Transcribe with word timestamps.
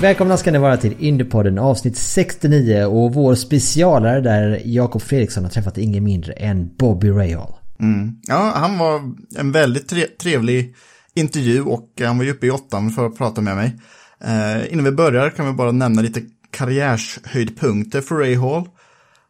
Välkomna 0.00 0.36
ska 0.36 0.50
ni 0.50 0.58
vara 0.58 0.76
till 0.76 0.94
Indiepodden 0.98 1.58
avsnitt 1.58 1.96
69 1.96 2.84
och 2.84 3.14
vår 3.14 3.34
specialare 3.34 4.20
där 4.20 4.62
Jakob 4.64 5.02
Fredriksson 5.02 5.44
har 5.44 5.50
träffat 5.50 5.78
ingen 5.78 6.04
mindre 6.04 6.32
än 6.32 6.76
Bobby 6.76 7.10
Rahal. 7.10 7.54
Mm. 7.80 8.16
Ja, 8.22 8.52
han 8.54 8.78
var 8.78 9.14
en 9.38 9.52
väldigt 9.52 10.18
trevlig 10.18 10.74
intervju 11.14 11.62
och 11.62 11.90
eh, 12.00 12.06
han 12.06 12.18
var 12.18 12.24
ju 12.24 12.30
uppe 12.30 12.46
i 12.46 12.50
åttan 12.50 12.90
för 12.90 13.06
att 13.06 13.18
prata 13.18 13.40
med 13.40 13.56
mig. 13.56 13.76
Eh, 14.24 14.72
innan 14.72 14.84
vi 14.84 14.92
börjar 14.92 15.30
kan 15.30 15.46
vi 15.46 15.52
bara 15.52 15.72
nämna 15.72 16.02
lite 16.02 16.22
karriärshöjdpunkter 16.50 18.00
för 18.00 18.14
Ray 18.14 18.36
Hall. 18.36 18.68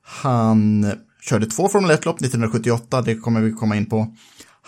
Han 0.03 0.93
körde 1.21 1.47
två 1.47 1.69
Formel 1.69 1.91
1-lopp 1.91 2.21
1978, 2.21 3.03
det 3.03 3.15
kommer 3.15 3.41
vi 3.41 3.53
komma 3.53 3.77
in 3.77 3.87
på. 3.87 4.15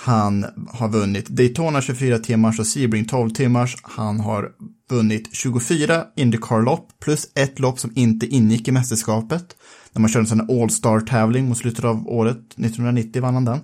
Han 0.00 0.46
har 0.68 0.88
vunnit 0.88 1.28
Daytona 1.28 1.80
24 1.80 2.18
timmars 2.18 2.58
och 2.58 2.66
Sebring 2.66 3.04
12 3.04 3.30
timmars. 3.30 3.76
Han 3.82 4.20
har 4.20 4.50
vunnit 4.90 5.28
24 5.32 6.04
Indycar-lopp 6.16 6.88
plus 7.00 7.28
ett 7.34 7.58
lopp 7.58 7.78
som 7.78 7.92
inte 7.94 8.26
ingick 8.26 8.68
i 8.68 8.72
mästerskapet. 8.72 9.56
När 9.92 10.00
man 10.00 10.10
körde 10.10 10.22
en 10.22 10.26
sån 10.26 10.60
All-Star-tävling 10.62 11.48
mot 11.48 11.58
slutet 11.58 11.84
av 11.84 12.08
året, 12.08 12.36
1990 12.36 13.22
vann 13.22 13.34
han 13.34 13.44
den. 13.44 13.60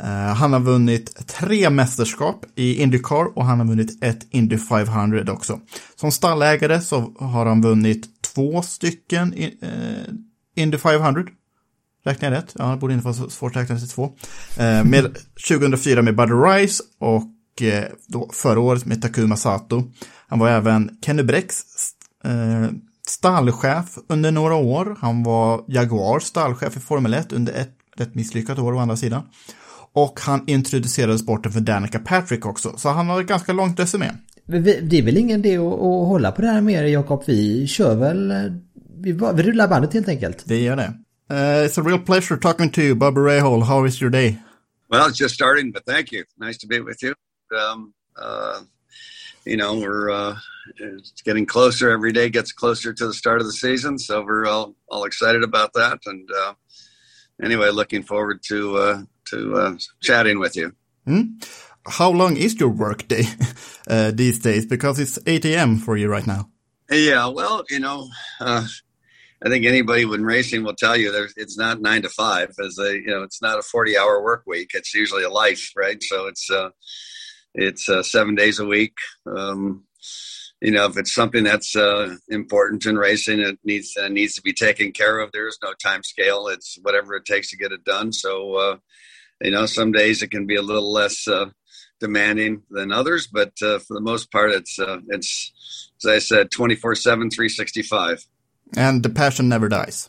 Eh, 0.00 0.34
han 0.34 0.52
har 0.52 0.60
vunnit 0.60 1.26
tre 1.26 1.70
mästerskap 1.70 2.44
i 2.54 2.82
Indycar 2.82 3.38
och 3.38 3.44
han 3.44 3.58
har 3.58 3.66
vunnit 3.66 4.04
ett 4.04 4.26
Indy 4.30 4.58
500 4.58 5.32
också. 5.32 5.60
Som 5.96 6.12
stallägare 6.12 6.80
så 6.80 7.12
har 7.18 7.46
han 7.46 7.62
vunnit 7.62 8.22
två 8.34 8.62
stycken 8.62 9.32
eh, 9.32 10.12
Indy 10.56 10.78
500. 10.78 11.22
Räknar 12.06 12.30
jag 12.30 12.36
rätt? 12.38 12.52
Ja, 12.58 12.64
det 12.70 12.76
borde 12.76 12.94
inte 12.94 13.04
vara 13.04 13.14
så 13.14 13.30
svårt 13.30 13.56
att 13.56 13.62
räkna 13.62 13.78
till 13.78 13.88
två. 13.88 14.04
Eh, 14.58 14.84
med 14.84 15.16
2004 15.48 16.02
med 16.02 16.16
Buddy 16.16 16.32
Rice 16.32 16.82
och 16.98 17.62
eh, 17.62 17.84
då 18.08 18.30
förra 18.32 18.60
året 18.60 18.86
med 18.86 19.02
Takuma 19.02 19.36
Sato. 19.36 19.82
Han 20.28 20.38
var 20.38 20.48
även 20.48 20.90
Kenny 21.04 21.22
Brecks 21.22 21.60
eh, 22.24 22.70
stallchef 23.08 23.98
under 24.08 24.30
några 24.30 24.54
år. 24.54 24.96
Han 25.00 25.22
var 25.22 25.64
Jaguars 25.68 26.22
stallchef 26.22 26.76
i 26.76 26.80
Formel 26.80 27.14
1 27.14 27.32
under 27.32 27.52
ett 27.52 27.72
rätt 27.96 28.14
misslyckat 28.14 28.58
år 28.58 28.72
å 28.74 28.78
andra 28.78 28.96
sidan. 28.96 29.22
Och 29.92 30.20
han 30.20 30.44
introducerade 30.46 31.18
sporten 31.18 31.52
för 31.52 31.60
Danica 31.60 31.98
Patrick 31.98 32.46
också, 32.46 32.72
så 32.76 32.88
han 32.88 33.08
har 33.08 33.20
ett 33.20 33.26
ganska 33.26 33.52
långt 33.52 33.80
resumé. 33.80 34.10
Det 34.46 34.98
är 34.98 35.02
väl 35.02 35.16
ingen 35.16 35.40
idé 35.40 35.56
att, 35.56 35.64
att 35.72 35.80
hålla 36.08 36.32
på 36.32 36.42
det 36.42 36.48
här 36.48 36.60
mer 36.60 36.84
Jakob. 36.84 37.22
Vi 37.26 37.66
kör 37.66 37.94
väl... 37.94 38.32
Vi, 38.98 39.14
bara- 39.14 39.32
vi 39.32 39.42
rullar 39.42 39.68
bandet 39.68 39.92
helt 39.94 40.08
enkelt. 40.08 40.42
Det 40.46 40.60
gör 40.60 40.76
det. 40.76 40.92
Uh, 41.28 41.62
it's 41.64 41.76
a 41.76 41.82
real 41.82 41.98
pleasure 41.98 42.36
talking 42.36 42.70
to 42.70 42.82
you, 42.82 42.94
Bobby 42.94 43.18
Rahal. 43.18 43.66
How 43.66 43.84
is 43.84 44.00
your 44.00 44.10
day? 44.10 44.38
Well, 44.88 45.08
it's 45.08 45.18
just 45.18 45.34
starting, 45.34 45.72
but 45.72 45.84
thank 45.84 46.12
you. 46.12 46.24
Nice 46.38 46.58
to 46.58 46.68
be 46.68 46.80
with 46.80 47.02
you. 47.02 47.14
Um, 47.56 47.94
uh, 48.16 48.62
you 49.44 49.56
know, 49.56 49.78
we're 49.78 50.10
uh, 50.10 50.36
it's 50.76 51.22
getting 51.22 51.46
closer. 51.46 51.90
Every 51.90 52.12
day 52.12 52.28
gets 52.28 52.52
closer 52.52 52.92
to 52.92 53.06
the 53.06 53.14
start 53.14 53.40
of 53.40 53.46
the 53.46 53.52
season, 53.52 53.98
so 53.98 54.22
we're 54.22 54.46
all 54.46 54.76
all 54.88 55.04
excited 55.04 55.42
about 55.42 55.72
that. 55.74 55.98
And 56.06 56.28
uh, 56.30 56.54
anyway, 57.42 57.70
looking 57.70 58.02
forward 58.04 58.42
to 58.44 58.76
uh, 58.76 59.02
to 59.26 59.54
uh, 59.56 59.76
chatting 60.00 60.38
with 60.38 60.56
you. 60.56 60.72
How 61.88 62.10
long 62.10 62.36
is 62.36 62.58
your 62.58 62.68
work 62.68 63.06
day 63.08 63.24
uh, 63.88 64.10
these 64.12 64.38
days? 64.38 64.66
Because 64.66 64.98
it's 64.98 65.18
8 65.26 65.44
a.m. 65.44 65.78
for 65.78 65.96
you 65.96 66.08
right 66.08 66.26
now. 66.26 66.50
Yeah, 66.90 67.28
well, 67.28 67.64
you 67.70 67.80
know, 67.80 68.08
uh, 68.40 68.66
I 69.46 69.48
think 69.48 69.64
anybody 69.64 70.04
when 70.04 70.24
racing 70.24 70.64
will 70.64 70.74
tell 70.74 70.96
you 70.96 71.28
it's 71.36 71.56
not 71.56 71.80
nine 71.80 72.02
to 72.02 72.08
five, 72.08 72.50
as 72.58 72.78
a 72.80 72.94
you 72.94 73.06
know, 73.06 73.22
it's 73.22 73.40
not 73.40 73.60
a 73.60 73.62
forty 73.62 73.96
hour 73.96 74.20
work 74.20 74.42
week. 74.44 74.72
It's 74.74 74.92
usually 74.92 75.22
a 75.22 75.30
life, 75.30 75.70
right? 75.76 76.02
So 76.02 76.26
it's 76.26 76.50
uh, 76.50 76.70
it's 77.54 77.88
uh, 77.88 78.02
seven 78.02 78.34
days 78.34 78.58
a 78.58 78.66
week. 78.66 78.96
Um, 79.24 79.84
you 80.60 80.72
know, 80.72 80.86
if 80.86 80.96
it's 80.96 81.14
something 81.14 81.44
that's 81.44 81.76
uh, 81.76 82.16
important 82.28 82.86
in 82.86 82.98
racing, 82.98 83.38
it 83.38 83.56
needs 83.62 83.96
uh, 83.96 84.08
needs 84.08 84.34
to 84.34 84.42
be 84.42 84.52
taken 84.52 84.90
care 84.90 85.20
of. 85.20 85.30
There 85.30 85.46
is 85.46 85.60
no 85.62 85.74
time 85.74 86.02
scale. 86.02 86.48
It's 86.48 86.76
whatever 86.82 87.14
it 87.14 87.24
takes 87.24 87.50
to 87.50 87.56
get 87.56 87.70
it 87.70 87.84
done. 87.84 88.12
So, 88.12 88.54
uh, 88.56 88.76
you 89.42 89.52
know, 89.52 89.66
some 89.66 89.92
days 89.92 90.24
it 90.24 90.32
can 90.32 90.46
be 90.46 90.56
a 90.56 90.62
little 90.62 90.92
less 90.92 91.28
uh, 91.28 91.50
demanding 92.00 92.62
than 92.68 92.90
others, 92.90 93.28
but 93.28 93.52
uh, 93.62 93.78
for 93.78 93.94
the 93.94 94.00
most 94.00 94.32
part, 94.32 94.50
it's 94.50 94.76
uh, 94.80 94.98
it's 95.10 95.52
as 96.04 96.10
I 96.10 96.18
said, 96.18 96.50
24 96.50 96.94
7, 96.94 97.30
365. 97.30 98.26
And 98.74 99.02
the 99.02 99.10
passion 99.10 99.48
never 99.48 99.68
dies. 99.68 100.08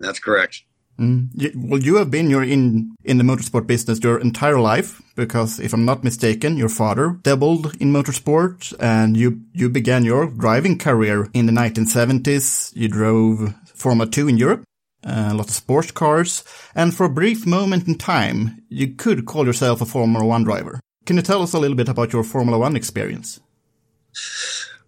That's 0.00 0.18
correct. 0.18 0.62
You, 0.98 1.52
well, 1.54 1.80
you 1.80 1.96
have 1.96 2.10
been 2.10 2.28
you're 2.28 2.42
in 2.42 2.96
in 3.04 3.18
the 3.18 3.24
motorsport 3.24 3.68
business 3.68 4.00
your 4.02 4.18
entire 4.18 4.58
life 4.58 5.00
because, 5.14 5.60
if 5.60 5.72
I'm 5.72 5.84
not 5.84 6.02
mistaken, 6.02 6.56
your 6.56 6.68
father 6.68 7.20
dabbled 7.22 7.76
in 7.80 7.92
motorsport, 7.92 8.74
and 8.80 9.16
you 9.16 9.42
you 9.52 9.68
began 9.68 10.04
your 10.04 10.26
driving 10.26 10.76
career 10.76 11.28
in 11.32 11.46
the 11.46 11.52
1970s. 11.52 12.74
You 12.74 12.88
drove 12.88 13.54
Formula 13.74 14.10
Two 14.10 14.26
in 14.26 14.38
Europe, 14.38 14.64
uh, 15.04 15.28
a 15.30 15.34
lot 15.34 15.46
of 15.46 15.54
sports 15.54 15.92
cars, 15.92 16.42
and 16.74 16.92
for 16.92 17.06
a 17.06 17.10
brief 17.10 17.46
moment 17.46 17.86
in 17.86 17.96
time, 17.96 18.64
you 18.68 18.88
could 18.88 19.24
call 19.24 19.46
yourself 19.46 19.80
a 19.80 19.86
Formula 19.86 20.26
One 20.26 20.42
driver. 20.42 20.80
Can 21.06 21.14
you 21.14 21.22
tell 21.22 21.42
us 21.42 21.54
a 21.54 21.60
little 21.60 21.76
bit 21.76 21.88
about 21.88 22.12
your 22.12 22.24
Formula 22.24 22.58
One 22.58 22.74
experience? 22.74 23.38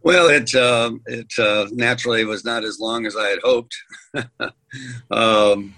Well, 0.02 0.30
it 0.30 0.54
uh, 0.54 0.92
it 1.06 1.30
uh, 1.38 1.66
naturally 1.72 2.24
was 2.24 2.44
not 2.44 2.64
as 2.64 2.80
long 2.80 3.04
as 3.04 3.16
I 3.16 3.28
had 3.28 3.40
hoped. 3.44 3.76
um, 5.10 5.74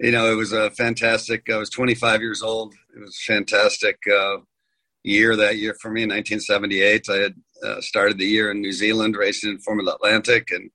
you 0.00 0.10
know, 0.10 0.30
it 0.30 0.34
was 0.34 0.52
a 0.52 0.70
fantastic. 0.72 1.48
I 1.48 1.56
was 1.56 1.70
25 1.70 2.20
years 2.20 2.42
old. 2.42 2.74
It 2.96 3.00
was 3.00 3.16
a 3.16 3.32
fantastic 3.32 3.98
uh, 4.12 4.38
year 5.04 5.36
that 5.36 5.58
year 5.58 5.76
for 5.80 5.90
me. 5.90 6.02
In 6.02 6.10
1978, 6.10 7.08
I 7.08 7.16
had 7.16 7.34
uh, 7.64 7.80
started 7.80 8.18
the 8.18 8.26
year 8.26 8.50
in 8.50 8.60
New 8.60 8.72
Zealand 8.72 9.16
racing 9.16 9.50
in 9.50 9.58
Formula 9.60 9.94
Atlantic, 9.94 10.50
and 10.50 10.70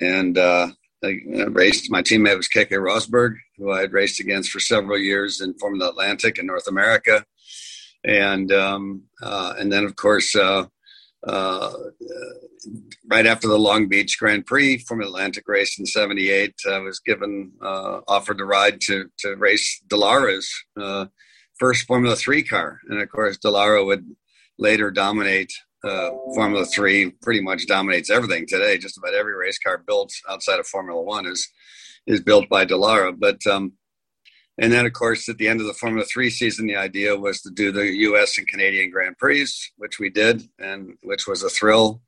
and 0.00 0.38
uh, 0.38 0.68
I 1.04 1.20
raced. 1.48 1.90
My 1.90 2.00
teammate 2.00 2.38
was 2.38 2.48
Keke 2.48 2.70
Rosberg, 2.70 3.34
who 3.58 3.72
I 3.72 3.80
had 3.80 3.92
raced 3.92 4.20
against 4.20 4.50
for 4.50 4.60
several 4.60 4.98
years 4.98 5.42
in 5.42 5.52
Formula 5.58 5.90
Atlantic 5.90 6.38
in 6.38 6.46
North 6.46 6.66
America, 6.66 7.26
and 8.04 8.50
um, 8.52 9.02
uh, 9.22 9.52
and 9.58 9.70
then 9.70 9.84
of 9.84 9.96
course. 9.96 10.34
Uh, 11.26 11.72
right 13.08 13.26
after 13.26 13.48
the 13.48 13.58
Long 13.58 13.88
Beach 13.88 14.18
Grand 14.18 14.46
Prix 14.46 14.78
from 14.78 15.00
Atlantic 15.00 15.44
race 15.46 15.78
in 15.78 15.86
'78, 15.86 16.54
I 16.68 16.78
was 16.78 17.00
given 17.00 17.52
uh, 17.62 18.00
offered 18.08 18.38
the 18.38 18.44
ride 18.44 18.80
to 18.82 19.10
to 19.20 19.34
race 19.36 19.82
Dallara's 19.88 20.48
uh, 20.80 21.06
first 21.58 21.86
Formula 21.86 22.16
Three 22.16 22.42
car, 22.42 22.80
and 22.88 23.00
of 23.00 23.08
course 23.08 23.38
Dallara 23.38 23.84
would 23.84 24.04
later 24.58 24.90
dominate 24.90 25.52
uh, 25.84 26.10
Formula 26.34 26.64
Three. 26.64 27.10
Pretty 27.22 27.40
much 27.40 27.66
dominates 27.66 28.10
everything 28.10 28.46
today. 28.46 28.78
Just 28.78 28.98
about 28.98 29.14
every 29.14 29.34
race 29.34 29.58
car 29.58 29.78
built 29.78 30.12
outside 30.28 30.60
of 30.60 30.66
Formula 30.66 31.02
One 31.02 31.26
is 31.26 31.48
is 32.06 32.20
built 32.20 32.48
by 32.48 32.64
Dallara, 32.64 33.18
But 33.18 33.44
um, 33.46 33.72
And 34.58 34.72
then, 34.72 34.86
of 34.86 34.92
course, 34.94 35.28
at 35.28 35.36
the 35.36 35.48
end 35.48 35.60
of 35.60 35.66
the 35.66 35.74
Formula 35.74 36.06
Three 36.06 36.30
season, 36.30 36.66
the 36.66 36.76
idea 36.76 37.16
was 37.16 37.42
to 37.42 37.50
do 37.50 37.72
the 37.72 37.86
U.S. 37.94 38.38
and 38.38 38.48
Canadian 38.48 38.90
Grand 38.90 39.18
Prix, 39.18 39.46
which 39.76 39.98
we 39.98 40.08
did, 40.08 40.48
and 40.58 40.96
which 41.02 41.26
was 41.26 41.42
a 41.42 41.50
thrill. 41.50 42.00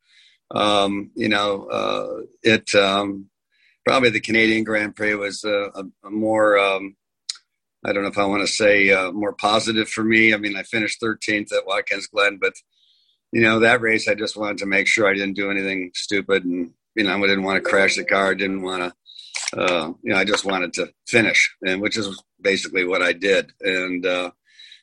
Um, 0.50 1.10
you 1.14 1.28
know, 1.28 1.64
uh, 1.64 2.22
it 2.42 2.74
um, 2.74 3.26
probably 3.84 4.10
the 4.10 4.20
Canadian 4.20 4.64
Grand 4.64 4.96
Prix 4.96 5.14
was 5.14 5.44
a, 5.44 5.70
a, 5.74 5.84
a 6.04 6.10
more 6.10 6.58
um, 6.58 6.96
I 7.84 7.92
don't 7.92 8.02
know 8.02 8.08
if 8.08 8.18
I 8.18 8.24
want 8.24 8.46
to 8.46 8.52
say 8.52 8.90
uh, 8.90 9.12
more 9.12 9.32
positive 9.32 9.88
for 9.88 10.02
me. 10.02 10.34
I 10.34 10.36
mean, 10.36 10.56
I 10.56 10.62
finished 10.62 11.00
13th 11.00 11.52
at 11.52 11.66
Watkins 11.66 12.06
Glen, 12.08 12.38
but 12.40 12.54
you 13.30 13.42
know 13.42 13.60
that 13.60 13.82
race, 13.82 14.08
I 14.08 14.14
just 14.14 14.36
wanted 14.36 14.58
to 14.58 14.66
make 14.66 14.86
sure 14.86 15.06
I 15.06 15.14
didn't 15.14 15.36
do 15.36 15.50
anything 15.50 15.90
stupid, 15.94 16.44
and 16.44 16.72
you 16.94 17.04
know, 17.04 17.16
I 17.16 17.20
didn't 17.20 17.44
want 17.44 17.62
to 17.62 17.68
crash 17.68 17.96
the 17.96 18.04
car, 18.04 18.34
didn't 18.34 18.62
want 18.62 18.82
to 18.82 18.92
uh, 19.56 19.92
you 20.02 20.12
know, 20.12 20.18
I 20.18 20.24
just 20.24 20.44
wanted 20.44 20.72
to 20.74 20.92
finish, 21.06 21.54
and 21.62 21.80
which 21.80 21.96
is 21.96 22.22
basically 22.40 22.84
what 22.84 23.02
I 23.02 23.12
did. 23.12 23.52
And 23.60 24.04
uh, 24.04 24.30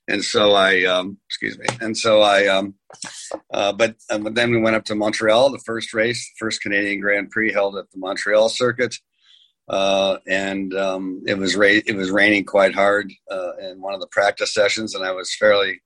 and 0.07 0.23
so 0.23 0.53
I, 0.53 0.83
um, 0.85 1.17
excuse 1.27 1.57
me, 1.57 1.65
and 1.81 1.97
so 1.97 2.21
I, 2.21 2.47
um, 2.47 2.75
uh, 3.51 3.73
but, 3.73 3.95
uh, 4.09 4.19
but 4.19 4.35
then 4.35 4.51
we 4.51 4.59
went 4.59 4.75
up 4.75 4.85
to 4.85 4.95
Montreal, 4.95 5.49
the 5.49 5.57
first 5.59 5.93
race, 5.93 6.31
first 6.37 6.61
Canadian 6.61 6.99
Grand 6.99 7.31
Prix 7.31 7.51
held 7.51 7.75
at 7.75 7.89
the 7.91 7.97
Montreal 7.97 8.49
circuit. 8.49 8.95
Uh, 9.67 10.19
and 10.27 10.75
um, 10.75 11.23
it 11.25 11.39
was 11.39 11.55
ra- 11.55 11.81
it 11.87 11.95
was 11.95 12.11
raining 12.11 12.45
quite 12.45 12.75
hard 12.75 13.11
uh, 13.31 13.57
in 13.57 13.81
one 13.81 13.95
of 13.95 13.99
the 13.99 14.05
practice 14.07 14.53
sessions, 14.53 14.93
and 14.93 15.03
I 15.03 15.11
was 15.11 15.35
fairly, 15.35 15.81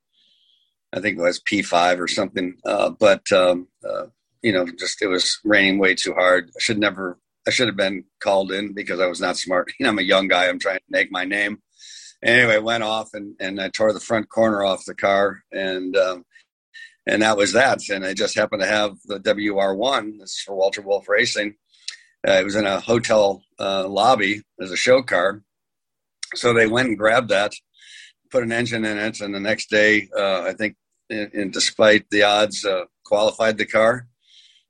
I 0.92 1.00
think 1.00 1.16
it 1.16 1.22
was 1.22 1.40
P 1.40 1.62
five 1.62 1.98
or 1.98 2.06
something. 2.06 2.56
Uh, 2.62 2.90
but 2.90 3.22
um, 3.32 3.68
uh, 3.82 4.08
you 4.42 4.52
know, 4.52 4.66
just 4.66 5.00
it 5.00 5.06
was 5.06 5.38
raining 5.44 5.78
way 5.78 5.94
too 5.94 6.12
hard. 6.12 6.50
I 6.54 6.60
should 6.60 6.78
never 6.78 7.18
I 7.50 7.52
should 7.52 7.66
have 7.66 7.76
been 7.76 8.04
called 8.20 8.52
in 8.52 8.74
because 8.74 9.00
I 9.00 9.08
was 9.08 9.20
not 9.20 9.36
smart. 9.36 9.72
You 9.80 9.84
know, 9.84 9.90
I'm 9.90 9.98
a 9.98 10.02
young 10.02 10.28
guy. 10.28 10.46
I'm 10.46 10.60
trying 10.60 10.78
to 10.78 10.84
make 10.88 11.10
my 11.10 11.24
name. 11.24 11.60
Anyway, 12.22 12.58
went 12.58 12.84
off 12.84 13.12
and, 13.12 13.34
and 13.40 13.60
I 13.60 13.70
tore 13.70 13.92
the 13.92 13.98
front 13.98 14.28
corner 14.28 14.62
off 14.62 14.84
the 14.84 14.94
car 14.94 15.42
and 15.50 15.96
um, 15.96 16.24
and 17.08 17.22
that 17.22 17.36
was 17.36 17.52
that. 17.54 17.80
And 17.88 18.04
I 18.06 18.14
just 18.14 18.36
happened 18.36 18.62
to 18.62 18.68
have 18.68 18.98
the 19.04 19.18
WR1. 19.18 20.20
This 20.20 20.30
is 20.30 20.42
for 20.46 20.54
Walter 20.54 20.80
Wolf 20.80 21.08
Racing. 21.08 21.56
Uh, 22.24 22.34
it 22.34 22.44
was 22.44 22.54
in 22.54 22.66
a 22.66 22.78
hotel 22.78 23.42
uh, 23.58 23.88
lobby 23.88 24.42
as 24.60 24.70
a 24.70 24.76
show 24.76 25.02
car. 25.02 25.42
So 26.36 26.52
they 26.52 26.68
went 26.68 26.86
and 26.86 26.98
grabbed 26.98 27.30
that, 27.30 27.52
put 28.30 28.44
an 28.44 28.52
engine 28.52 28.84
in 28.84 28.96
it, 28.96 29.20
and 29.20 29.34
the 29.34 29.40
next 29.40 29.70
day, 29.70 30.08
uh, 30.16 30.42
I 30.42 30.52
think, 30.52 30.76
in, 31.08 31.28
in, 31.32 31.50
despite 31.50 32.08
the 32.10 32.22
odds, 32.22 32.64
uh, 32.64 32.84
qualified 33.04 33.58
the 33.58 33.66
car 33.66 34.06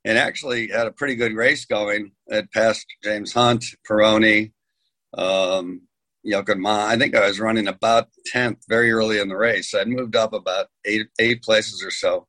and 0.05 0.19
actually 0.19 0.69
had 0.69 0.87
a 0.87 0.93
pretty 0.93 1.14
good 1.14 1.35
race 1.35 1.64
going. 1.64 2.12
It 2.29 2.52
passed 2.52 2.87
James 3.05 3.32
Hunt, 3.32 3.64
Pironi, 3.88 4.52
um, 5.17 5.82
Ma. 6.25 6.87
I 6.87 6.97
think 6.97 7.14
I 7.14 7.26
was 7.26 7.41
running 7.41 7.69
about 7.69 8.08
10th 8.35 8.62
very 8.69 8.93
early 8.93 9.19
in 9.19 9.29
the 9.29 9.37
race. 9.37 9.75
I'd 9.75 9.88
moved 9.88 10.17
up 10.17 10.32
about 10.32 10.67
eight, 10.85 11.08
eight 11.19 11.43
places 11.43 11.82
or 11.82 11.91
so, 11.91 12.26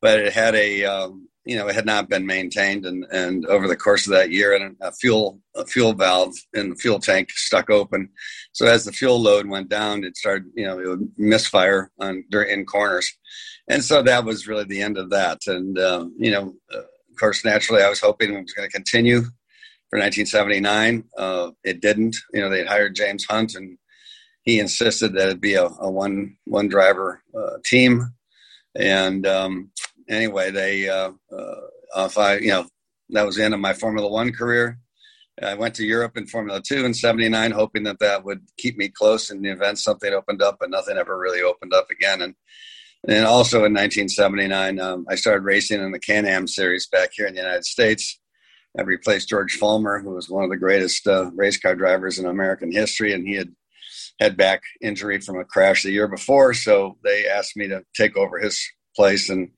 but 0.00 0.18
it 0.18 0.32
had 0.32 0.54
a, 0.54 0.84
um, 0.84 1.28
you 1.44 1.56
know, 1.56 1.68
it 1.68 1.74
had 1.74 1.86
not 1.86 2.10
been 2.10 2.26
maintained. 2.26 2.84
And, 2.84 3.04
and 3.10 3.46
over 3.46 3.68
the 3.68 3.76
course 3.76 4.06
of 4.06 4.12
that 4.12 4.30
year, 4.30 4.54
and 4.54 4.76
a 4.82 4.92
fuel, 4.92 5.40
a 5.54 5.64
fuel 5.64 5.94
valve 5.94 6.34
in 6.52 6.70
the 6.70 6.76
fuel 6.76 6.98
tank 6.98 7.30
stuck 7.30 7.70
open. 7.70 8.10
So 8.52 8.66
as 8.66 8.84
the 8.84 8.92
fuel 8.92 9.20
load 9.20 9.46
went 9.46 9.68
down, 9.68 10.04
it 10.04 10.16
started, 10.16 10.50
you 10.54 10.66
know, 10.66 10.78
it 10.78 10.88
would 10.88 11.10
misfire 11.16 11.90
on 12.00 12.24
in 12.32 12.66
corners. 12.66 13.10
And 13.68 13.84
so 13.84 14.02
that 14.02 14.24
was 14.24 14.46
really 14.46 14.64
the 14.64 14.82
end 14.82 14.98
of 14.98 15.10
that. 15.10 15.40
And, 15.46 15.78
um, 15.78 16.14
you 16.18 16.30
know, 16.30 16.54
uh, 16.74 16.82
course, 17.18 17.44
naturally, 17.44 17.82
I 17.82 17.88
was 17.88 18.00
hoping 18.00 18.34
it 18.34 18.40
was 18.40 18.52
going 18.52 18.68
to 18.68 18.72
continue 18.72 19.20
for 19.90 19.98
1979. 19.98 21.04
Uh, 21.16 21.50
it 21.64 21.80
didn't. 21.80 22.16
You 22.32 22.40
know, 22.40 22.50
they 22.50 22.64
hired 22.64 22.94
James 22.94 23.24
Hunt, 23.24 23.54
and 23.54 23.78
he 24.42 24.60
insisted 24.60 25.14
that 25.14 25.28
it 25.28 25.40
be 25.40 25.54
a, 25.54 25.66
a 25.66 25.90
one 25.90 26.36
one 26.44 26.68
driver 26.68 27.22
uh, 27.36 27.58
team. 27.64 28.14
And 28.74 29.26
um, 29.26 29.70
anyway, 30.08 30.50
they 30.50 30.88
uh, 30.88 31.12
uh, 31.32 31.60
if 31.96 32.18
I 32.18 32.36
you 32.36 32.48
know 32.48 32.66
that 33.10 33.26
was 33.26 33.36
the 33.36 33.44
end 33.44 33.54
of 33.54 33.60
my 33.60 33.72
Formula 33.72 34.08
One 34.08 34.32
career. 34.32 34.78
I 35.40 35.54
went 35.54 35.76
to 35.76 35.86
Europe 35.86 36.16
in 36.16 36.26
Formula 36.26 36.60
Two 36.60 36.84
in 36.84 36.94
'79, 36.94 37.52
hoping 37.52 37.84
that 37.84 38.00
that 38.00 38.24
would 38.24 38.40
keep 38.56 38.76
me 38.76 38.88
close 38.88 39.30
in 39.30 39.42
the 39.42 39.50
event 39.50 39.78
something 39.78 40.12
opened 40.12 40.42
up, 40.42 40.56
but 40.58 40.70
nothing 40.70 40.96
ever 40.96 41.16
really 41.18 41.42
opened 41.42 41.72
up 41.72 41.88
again. 41.90 42.22
And 42.22 42.34
and 43.06 43.26
also 43.26 43.58
in 43.58 43.74
1979, 43.74 44.80
um, 44.80 45.06
I 45.08 45.14
started 45.14 45.44
racing 45.44 45.80
in 45.80 45.92
the 45.92 46.00
Can 46.00 46.26
Am 46.26 46.48
series 46.48 46.88
back 46.88 47.10
here 47.12 47.26
in 47.26 47.34
the 47.34 47.40
United 47.40 47.64
States. 47.64 48.18
I 48.76 48.82
replaced 48.82 49.28
George 49.28 49.58
Follmer, 49.58 50.02
who 50.02 50.10
was 50.10 50.28
one 50.28 50.44
of 50.44 50.50
the 50.50 50.56
greatest 50.56 51.06
uh, 51.06 51.30
race 51.34 51.58
car 51.58 51.74
drivers 51.74 52.18
in 52.18 52.26
American 52.26 52.72
history, 52.72 53.12
and 53.12 53.26
he 53.26 53.34
had 53.34 53.52
had 54.20 54.36
back 54.36 54.62
injury 54.80 55.20
from 55.20 55.38
a 55.38 55.44
crash 55.44 55.82
the 55.82 55.92
year 55.92 56.08
before. 56.08 56.52
So 56.54 56.98
they 57.04 57.26
asked 57.28 57.56
me 57.56 57.68
to 57.68 57.84
take 57.94 58.16
over 58.16 58.38
his 58.38 58.60
place, 58.96 59.30
and 59.30 59.50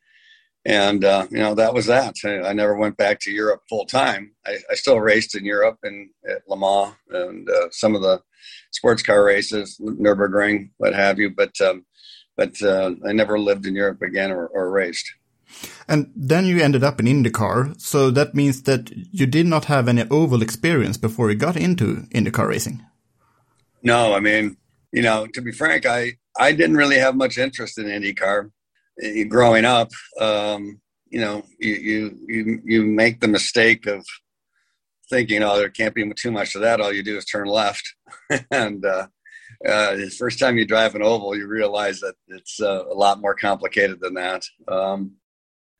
and 0.66 1.04
uh, 1.04 1.26
you 1.30 1.38
know 1.38 1.54
that 1.54 1.72
was 1.72 1.86
that. 1.86 2.14
I, 2.24 2.52
never 2.52 2.76
went 2.76 2.98
back 2.98 3.20
to 3.20 3.30
Europe 3.30 3.62
full 3.68 3.86
time. 3.86 4.32
I, 4.46 4.58
I, 4.70 4.74
still 4.74 5.00
raced 5.00 5.34
in 5.34 5.44
Europe 5.46 5.78
and 5.82 6.10
at 6.28 6.42
Le 6.48 6.56
Mans 6.56 6.94
and 7.10 7.48
uh, 7.48 7.68
some 7.70 7.94
of 7.94 8.02
the 8.02 8.20
sports 8.70 9.02
car 9.02 9.24
races, 9.24 9.80
Nurburgring, 9.80 10.70
what 10.76 10.94
have 10.94 11.18
you. 11.18 11.30
But 11.30 11.58
um, 11.62 11.86
but 12.36 12.60
uh, 12.62 12.92
I 13.06 13.12
never 13.12 13.38
lived 13.38 13.66
in 13.66 13.74
Europe 13.74 14.02
again 14.02 14.30
or, 14.30 14.46
or 14.46 14.70
raced. 14.70 15.12
And 15.88 16.12
then 16.14 16.46
you 16.46 16.60
ended 16.60 16.84
up 16.84 17.00
in 17.00 17.06
IndyCar, 17.06 17.80
so 17.80 18.10
that 18.10 18.34
means 18.34 18.62
that 18.62 18.90
you 18.94 19.26
did 19.26 19.46
not 19.46 19.64
have 19.64 19.88
any 19.88 20.04
oval 20.10 20.42
experience 20.42 20.96
before 20.96 21.30
you 21.30 21.36
got 21.36 21.56
into 21.56 22.06
IndyCar 22.14 22.48
racing. 22.48 22.84
No, 23.82 24.14
I 24.14 24.20
mean, 24.20 24.56
you 24.92 25.02
know, 25.02 25.26
to 25.26 25.40
be 25.40 25.52
frank, 25.52 25.86
I 25.86 26.12
I 26.38 26.52
didn't 26.52 26.76
really 26.76 26.98
have 26.98 27.16
much 27.16 27.38
interest 27.38 27.78
in 27.78 27.86
IndyCar 27.86 28.50
eh, 29.02 29.24
growing 29.24 29.64
up. 29.64 29.90
Um, 30.20 30.80
you 31.08 31.20
know, 31.20 31.44
you, 31.58 31.74
you 31.74 32.18
you 32.28 32.62
you 32.64 32.84
make 32.84 33.20
the 33.20 33.28
mistake 33.28 33.86
of 33.86 34.04
thinking, 35.08 35.42
oh, 35.42 35.58
there 35.58 35.68
can't 35.68 35.94
be 35.94 36.08
too 36.14 36.30
much 36.30 36.54
of 36.54 36.60
that. 36.62 36.80
All 36.80 36.92
you 36.92 37.02
do 37.02 37.16
is 37.16 37.24
turn 37.24 37.46
left, 37.46 37.94
and 38.50 38.84
uh, 38.84 39.08
uh, 39.66 39.96
the 39.96 40.10
first 40.10 40.38
time 40.38 40.56
you 40.56 40.64
drive 40.64 40.94
an 40.94 41.02
oval, 41.02 41.36
you 41.36 41.46
realize 41.46 42.00
that 42.00 42.14
it's 42.28 42.60
uh, 42.60 42.84
a 42.86 42.94
lot 42.94 43.20
more 43.20 43.34
complicated 43.34 44.00
than 44.00 44.14
that. 44.14 44.44
Um, 44.68 45.16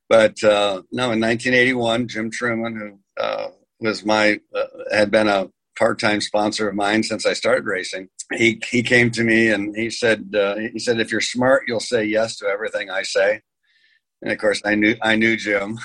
but 0.08 0.42
uh, 0.42 0.82
no, 0.92 1.12
in 1.12 1.20
1981, 1.20 2.08
Jim 2.08 2.30
Trueman, 2.30 2.76
who 2.78 2.98
uh, 3.22 3.48
was 3.80 4.04
my 4.04 4.40
uh, 4.54 4.64
had 4.92 5.10
been 5.10 5.28
a 5.28 5.48
part-time 5.78 6.20
sponsor 6.20 6.68
of 6.68 6.74
mine 6.74 7.02
since 7.02 7.24
I 7.24 7.32
started 7.32 7.64
racing, 7.64 8.08
he 8.34 8.60
he 8.70 8.82
came 8.82 9.10
to 9.12 9.24
me 9.24 9.48
and 9.48 9.74
he 9.74 9.88
said 9.88 10.34
uh, 10.34 10.56
he 10.56 10.78
said 10.78 11.00
if 11.00 11.10
you're 11.10 11.20
smart, 11.22 11.62
you'll 11.66 11.80
say 11.80 12.04
yes 12.04 12.36
to 12.38 12.46
everything 12.46 12.90
I 12.90 13.02
say. 13.02 13.40
And 14.20 14.30
of 14.30 14.38
course, 14.38 14.60
I 14.64 14.74
knew 14.74 14.96
I 15.00 15.16
knew 15.16 15.36
Jim, 15.36 15.78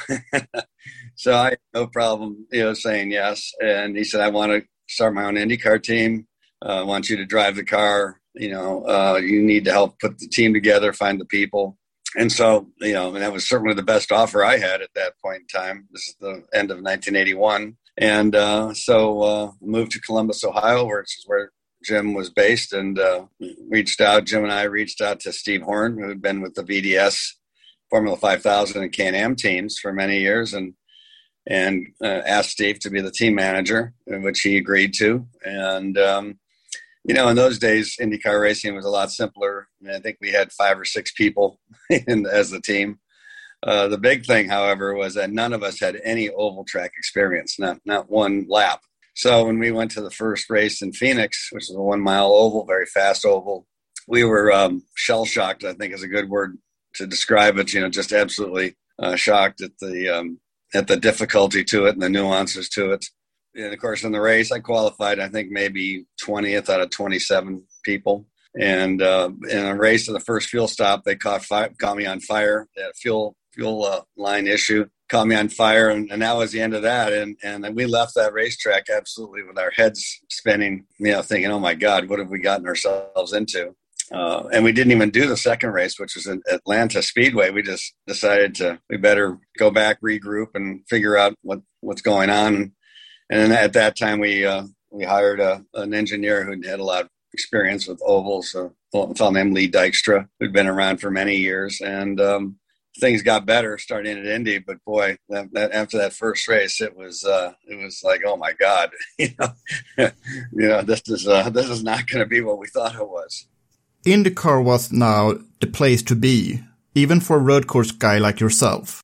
so 1.15 1.33
I 1.33 1.51
had 1.51 1.59
no 1.73 1.87
problem, 1.87 2.45
you 2.51 2.63
know, 2.63 2.73
saying 2.73 3.11
yes. 3.11 3.53
And 3.61 3.95
he 3.95 4.03
said, 4.03 4.19
I 4.19 4.29
want 4.29 4.51
to 4.51 4.63
start 4.89 5.13
my 5.13 5.23
own 5.23 5.35
IndyCar 5.35 5.81
team 5.81 6.27
uh, 6.65 6.83
want 6.85 7.09
you 7.09 7.17
to 7.17 7.25
drive 7.25 7.55
the 7.55 7.63
car. 7.63 8.19
You 8.33 8.49
know, 8.49 8.85
uh, 8.85 9.19
you 9.21 9.41
need 9.41 9.65
to 9.65 9.71
help 9.71 9.99
put 9.99 10.19
the 10.19 10.27
team 10.27 10.53
together, 10.53 10.91
find 10.91 11.21
the 11.21 11.25
people. 11.25 11.77
And 12.17 12.31
so, 12.31 12.69
you 12.79 12.93
know, 12.93 13.13
and 13.13 13.21
that 13.21 13.33
was 13.33 13.47
certainly 13.47 13.73
the 13.73 13.83
best 13.83 14.11
offer 14.11 14.43
I 14.43 14.57
had 14.57 14.81
at 14.81 14.93
that 14.95 15.13
point 15.23 15.41
in 15.41 15.47
time. 15.47 15.87
This 15.91 16.07
is 16.07 16.15
the 16.19 16.43
end 16.53 16.71
of 16.71 16.77
1981. 16.77 17.77
And 17.97 18.35
uh, 18.35 18.73
so 18.73 19.21
uh, 19.21 19.51
moved 19.61 19.91
to 19.93 20.01
Columbus, 20.01 20.43
Ohio, 20.43 20.85
which 20.85 21.17
is 21.17 21.23
where 21.25 21.51
Jim 21.83 22.13
was 22.13 22.29
based, 22.29 22.73
and 22.73 22.97
uh, 22.99 23.25
reached 23.69 24.01
out. 24.01 24.25
Jim 24.25 24.43
and 24.43 24.51
I 24.51 24.63
reached 24.63 25.01
out 25.01 25.19
to 25.21 25.31
Steve 25.31 25.61
Horne, 25.61 25.97
who 25.97 26.09
had 26.09 26.21
been 26.21 26.41
with 26.41 26.55
the 26.55 26.63
VDS 26.63 27.33
Formula 27.89 28.17
5000 28.17 28.81
and 28.81 28.91
Can 28.91 29.13
Am 29.13 29.35
teams 29.35 29.77
for 29.77 29.93
many 29.93 30.19
years, 30.19 30.53
and 30.53 30.73
and 31.47 31.87
uh, 32.01 32.21
asked 32.25 32.51
Steve 32.51 32.79
to 32.79 32.89
be 32.89 33.01
the 33.01 33.11
team 33.11 33.35
manager, 33.35 33.93
which 34.07 34.41
he 34.41 34.57
agreed 34.57 34.95
to. 34.95 35.27
And 35.43 35.95
um, 35.97 36.39
you 37.07 37.13
know, 37.13 37.27
in 37.27 37.35
those 37.35 37.59
days, 37.59 37.97
IndyCar 38.01 38.41
racing 38.41 38.75
was 38.75 38.85
a 38.85 38.89
lot 38.89 39.11
simpler. 39.11 39.67
I, 39.79 39.85
mean, 39.85 39.95
I 39.95 39.99
think 39.99 40.17
we 40.19 40.31
had 40.31 40.51
five 40.51 40.79
or 40.79 40.85
six 40.85 41.11
people 41.11 41.59
in, 41.89 42.25
as 42.25 42.49
the 42.49 42.59
team. 42.59 42.99
Uh, 43.63 43.87
the 43.87 43.97
big 43.97 44.25
thing, 44.25 44.49
however, 44.49 44.93
was 44.95 45.13
that 45.13 45.31
none 45.31 45.53
of 45.53 45.63
us 45.63 45.79
had 45.79 45.99
any 46.03 46.29
oval 46.29 46.65
track 46.65 46.91
experience, 46.97 47.57
not 47.59 47.79
not 47.85 48.09
one 48.09 48.45
lap. 48.49 48.81
So 49.15 49.45
when 49.45 49.59
we 49.59 49.71
went 49.71 49.91
to 49.91 50.01
the 50.01 50.11
first 50.11 50.49
race 50.49 50.81
in 50.81 50.93
Phoenix, 50.93 51.49
which 51.51 51.69
is 51.69 51.75
a 51.75 51.81
one 51.81 52.01
mile 52.01 52.31
oval, 52.31 52.65
very 52.65 52.85
fast 52.85 53.25
oval, 53.25 53.65
we 54.07 54.23
were 54.23 54.51
um, 54.51 54.83
shell 54.95 55.25
shocked. 55.25 55.63
I 55.63 55.73
think 55.73 55.93
is 55.93 56.03
a 56.03 56.07
good 56.07 56.29
word 56.29 56.57
to 56.95 57.07
describe 57.07 57.57
it. 57.57 57.73
You 57.73 57.81
know, 57.81 57.89
just 57.89 58.11
absolutely 58.11 58.75
uh, 58.99 59.15
shocked 59.15 59.61
at 59.61 59.77
the 59.79 60.09
um, 60.09 60.39
at 60.73 60.87
the 60.87 60.97
difficulty 60.97 61.63
to 61.65 61.85
it 61.85 61.93
and 61.93 62.01
the 62.01 62.09
nuances 62.09 62.67
to 62.69 62.91
it 62.91 63.05
and 63.55 63.73
of 63.73 63.79
course 63.79 64.03
in 64.03 64.11
the 64.11 64.21
race 64.21 64.51
i 64.51 64.59
qualified 64.59 65.19
i 65.19 65.27
think 65.27 65.49
maybe 65.49 66.05
20th 66.21 66.69
out 66.69 66.81
of 66.81 66.89
27 66.89 67.63
people 67.83 68.25
and 68.59 69.01
uh, 69.01 69.29
in 69.49 69.65
a 69.65 69.75
race 69.75 70.05
to 70.05 70.13
the 70.13 70.19
first 70.19 70.49
fuel 70.49 70.67
stop 70.67 71.03
they 71.03 71.15
caught 71.15 71.45
caught 71.79 71.97
me 71.97 72.05
on 72.05 72.19
fire 72.19 72.67
a 72.77 72.93
fuel 72.93 73.35
fuel 73.53 73.85
uh, 73.85 74.01
line 74.17 74.47
issue 74.47 74.85
caught 75.09 75.27
me 75.27 75.35
on 75.35 75.49
fire, 75.49 75.89
and, 75.89 76.11
and 76.11 76.21
that 76.21 76.35
was 76.35 76.51
the 76.51 76.61
end 76.61 76.73
of 76.73 76.83
that. 76.83 77.13
And 77.13 77.37
and 77.43 77.75
we 77.75 77.85
left 77.85 78.15
that 78.15 78.33
racetrack 78.33 78.89
absolutely 78.89 79.43
with 79.43 79.57
our 79.57 79.71
heads 79.71 80.19
spinning, 80.29 80.85
you 80.99 81.11
know, 81.11 81.21
thinking, 81.21 81.51
"Oh 81.51 81.59
my 81.59 81.73
God, 81.73 82.09
what 82.09 82.19
have 82.19 82.29
we 82.29 82.39
gotten 82.39 82.67
ourselves 82.67 83.33
into?" 83.33 83.75
Uh, 84.11 84.47
and 84.53 84.63
we 84.63 84.71
didn't 84.71 84.91
even 84.91 85.09
do 85.09 85.27
the 85.27 85.37
second 85.37 85.71
race, 85.71 85.99
which 85.99 86.15
was 86.15 86.27
in 86.27 86.41
Atlanta 86.51 87.01
Speedway. 87.01 87.49
We 87.49 87.63
just 87.63 87.93
decided 88.05 88.55
to 88.55 88.79
we 88.89 88.97
better 88.97 89.39
go 89.57 89.71
back, 89.71 89.99
regroup, 90.01 90.55
and 90.55 90.81
figure 90.87 91.17
out 91.17 91.35
what 91.41 91.61
what's 91.81 92.01
going 92.01 92.29
on. 92.29 92.73
And 93.29 93.53
at 93.53 93.73
that 93.73 93.97
time, 93.97 94.19
we 94.19 94.45
uh, 94.45 94.63
we 94.91 95.03
hired 95.03 95.39
a, 95.39 95.63
an 95.73 95.93
engineer 95.93 96.43
who 96.43 96.61
had 96.67 96.79
a 96.79 96.83
lot 96.83 97.03
of 97.03 97.09
experience 97.33 97.87
with 97.87 98.01
ovals, 98.05 98.55
a 98.55 98.71
fellow 98.91 99.31
named 99.31 99.53
Lee 99.53 99.69
Dykstra, 99.69 100.27
who'd 100.39 100.53
been 100.53 100.67
around 100.67 100.97
for 100.97 101.11
many 101.11 101.35
years, 101.35 101.81
and 101.81 102.19
um, 102.21 102.57
things 102.99 103.21
got 103.21 103.45
better 103.45 103.77
starting 103.77 104.17
at 104.17 104.25
Indy. 104.25 104.59
But 104.59 104.83
boy, 104.85 105.17
that, 105.29 105.51
that, 105.53 105.71
after 105.73 105.97
that 105.97 106.13
first 106.13 106.47
race, 106.47 106.81
it 106.81 106.95
was 106.95 107.23
uh, 107.25 107.53
it 107.65 107.75
was 107.75 108.01
like, 108.03 108.21
oh 108.25 108.37
my 108.37 108.53
god, 108.53 108.91
you 109.19 109.29
know, 109.39 109.53
you 110.53 110.67
know, 110.69 110.81
this 110.81 111.03
is 111.07 111.27
uh, 111.27 111.49
this 111.49 111.69
is 111.69 111.83
not 111.83 112.07
going 112.07 112.23
to 112.23 112.29
be 112.29 112.41
what 112.41 112.59
we 112.59 112.67
thought 112.67 112.95
it 112.95 113.07
was. 113.07 113.47
IndyCar 114.05 114.63
was 114.63 114.91
now 114.91 115.33
the 115.61 115.67
place 115.67 116.03
to 116.03 116.15
be, 116.15 116.61
even 116.93 117.19
for 117.19 117.37
a 117.37 117.39
road 117.39 117.65
course 117.65 117.91
guy 117.91 118.19
like 118.19 118.39
yourself. 118.39 119.01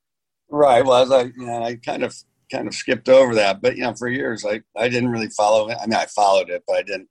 Right. 0.47 0.85
Well, 0.85 1.01
as 1.01 1.11
I, 1.11 1.23
you 1.23 1.45
know, 1.45 1.63
I 1.63 1.75
kind 1.75 2.03
of 2.03 2.15
kind 2.51 2.67
of 2.67 2.75
skipped 2.75 3.09
over 3.09 3.35
that, 3.35 3.61
but 3.61 3.75
you 3.75 3.83
know, 3.83 3.93
for 3.93 4.07
years 4.07 4.45
I 4.45 4.61
I 4.75 4.89
didn't 4.89 5.11
really 5.11 5.29
follow 5.29 5.69
it. 5.69 5.77
I 5.81 5.85
mean, 5.85 5.95
I 5.95 6.05
followed 6.05 6.49
it, 6.49 6.63
but 6.67 6.77
I 6.77 6.81
didn't 6.83 7.09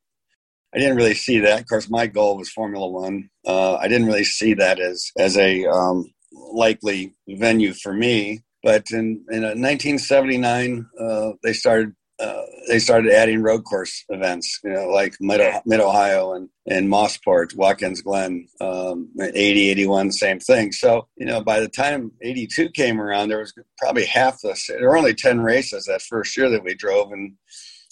I 0.74 0.78
didn't 0.78 0.96
really 0.96 1.14
see 1.14 1.40
that. 1.40 1.60
Of 1.60 1.68
course, 1.68 1.90
my 1.90 2.06
goal 2.06 2.36
was 2.36 2.50
Formula 2.50 2.86
One. 2.88 3.28
Uh, 3.46 3.74
I 3.76 3.88
didn't 3.88 4.06
really 4.06 4.24
see 4.24 4.54
that 4.54 4.78
as 4.78 5.10
as 5.18 5.36
a 5.36 5.66
um, 5.66 6.12
likely 6.32 7.14
venue 7.28 7.72
for 7.72 7.92
me. 7.92 8.40
But 8.62 8.90
in, 8.90 9.24
in 9.30 9.42
1979, 9.42 10.86
uh, 11.00 11.30
they 11.42 11.54
started 11.54 11.94
uh, 12.20 12.42
they 12.68 12.78
started 12.78 13.12
adding 13.12 13.42
road 13.42 13.64
course 13.64 14.04
events, 14.10 14.60
you 14.62 14.70
know, 14.70 14.88
like 14.88 15.14
Mid, 15.20 15.40
Mid 15.64 15.80
Ohio 15.80 16.34
and, 16.34 16.48
and 16.66 16.88
Mosport, 16.88 17.56
Watkins 17.56 18.02
Glen, 18.02 18.46
um, 18.60 19.08
80, 19.20 19.70
81, 19.70 20.12
same 20.12 20.38
thing. 20.38 20.72
So, 20.72 21.08
you 21.16 21.26
know, 21.26 21.42
by 21.42 21.60
the 21.60 21.68
time 21.68 22.12
82 22.22 22.70
came 22.70 23.00
around, 23.00 23.28
there 23.28 23.38
was 23.38 23.54
probably 23.78 24.04
half 24.04 24.40
the, 24.42 24.58
there 24.68 24.88
were 24.88 24.98
only 24.98 25.14
10 25.14 25.40
races 25.40 25.86
that 25.86 26.02
first 26.02 26.36
year 26.36 26.50
that 26.50 26.64
we 26.64 26.74
drove. 26.74 27.12
And 27.12 27.34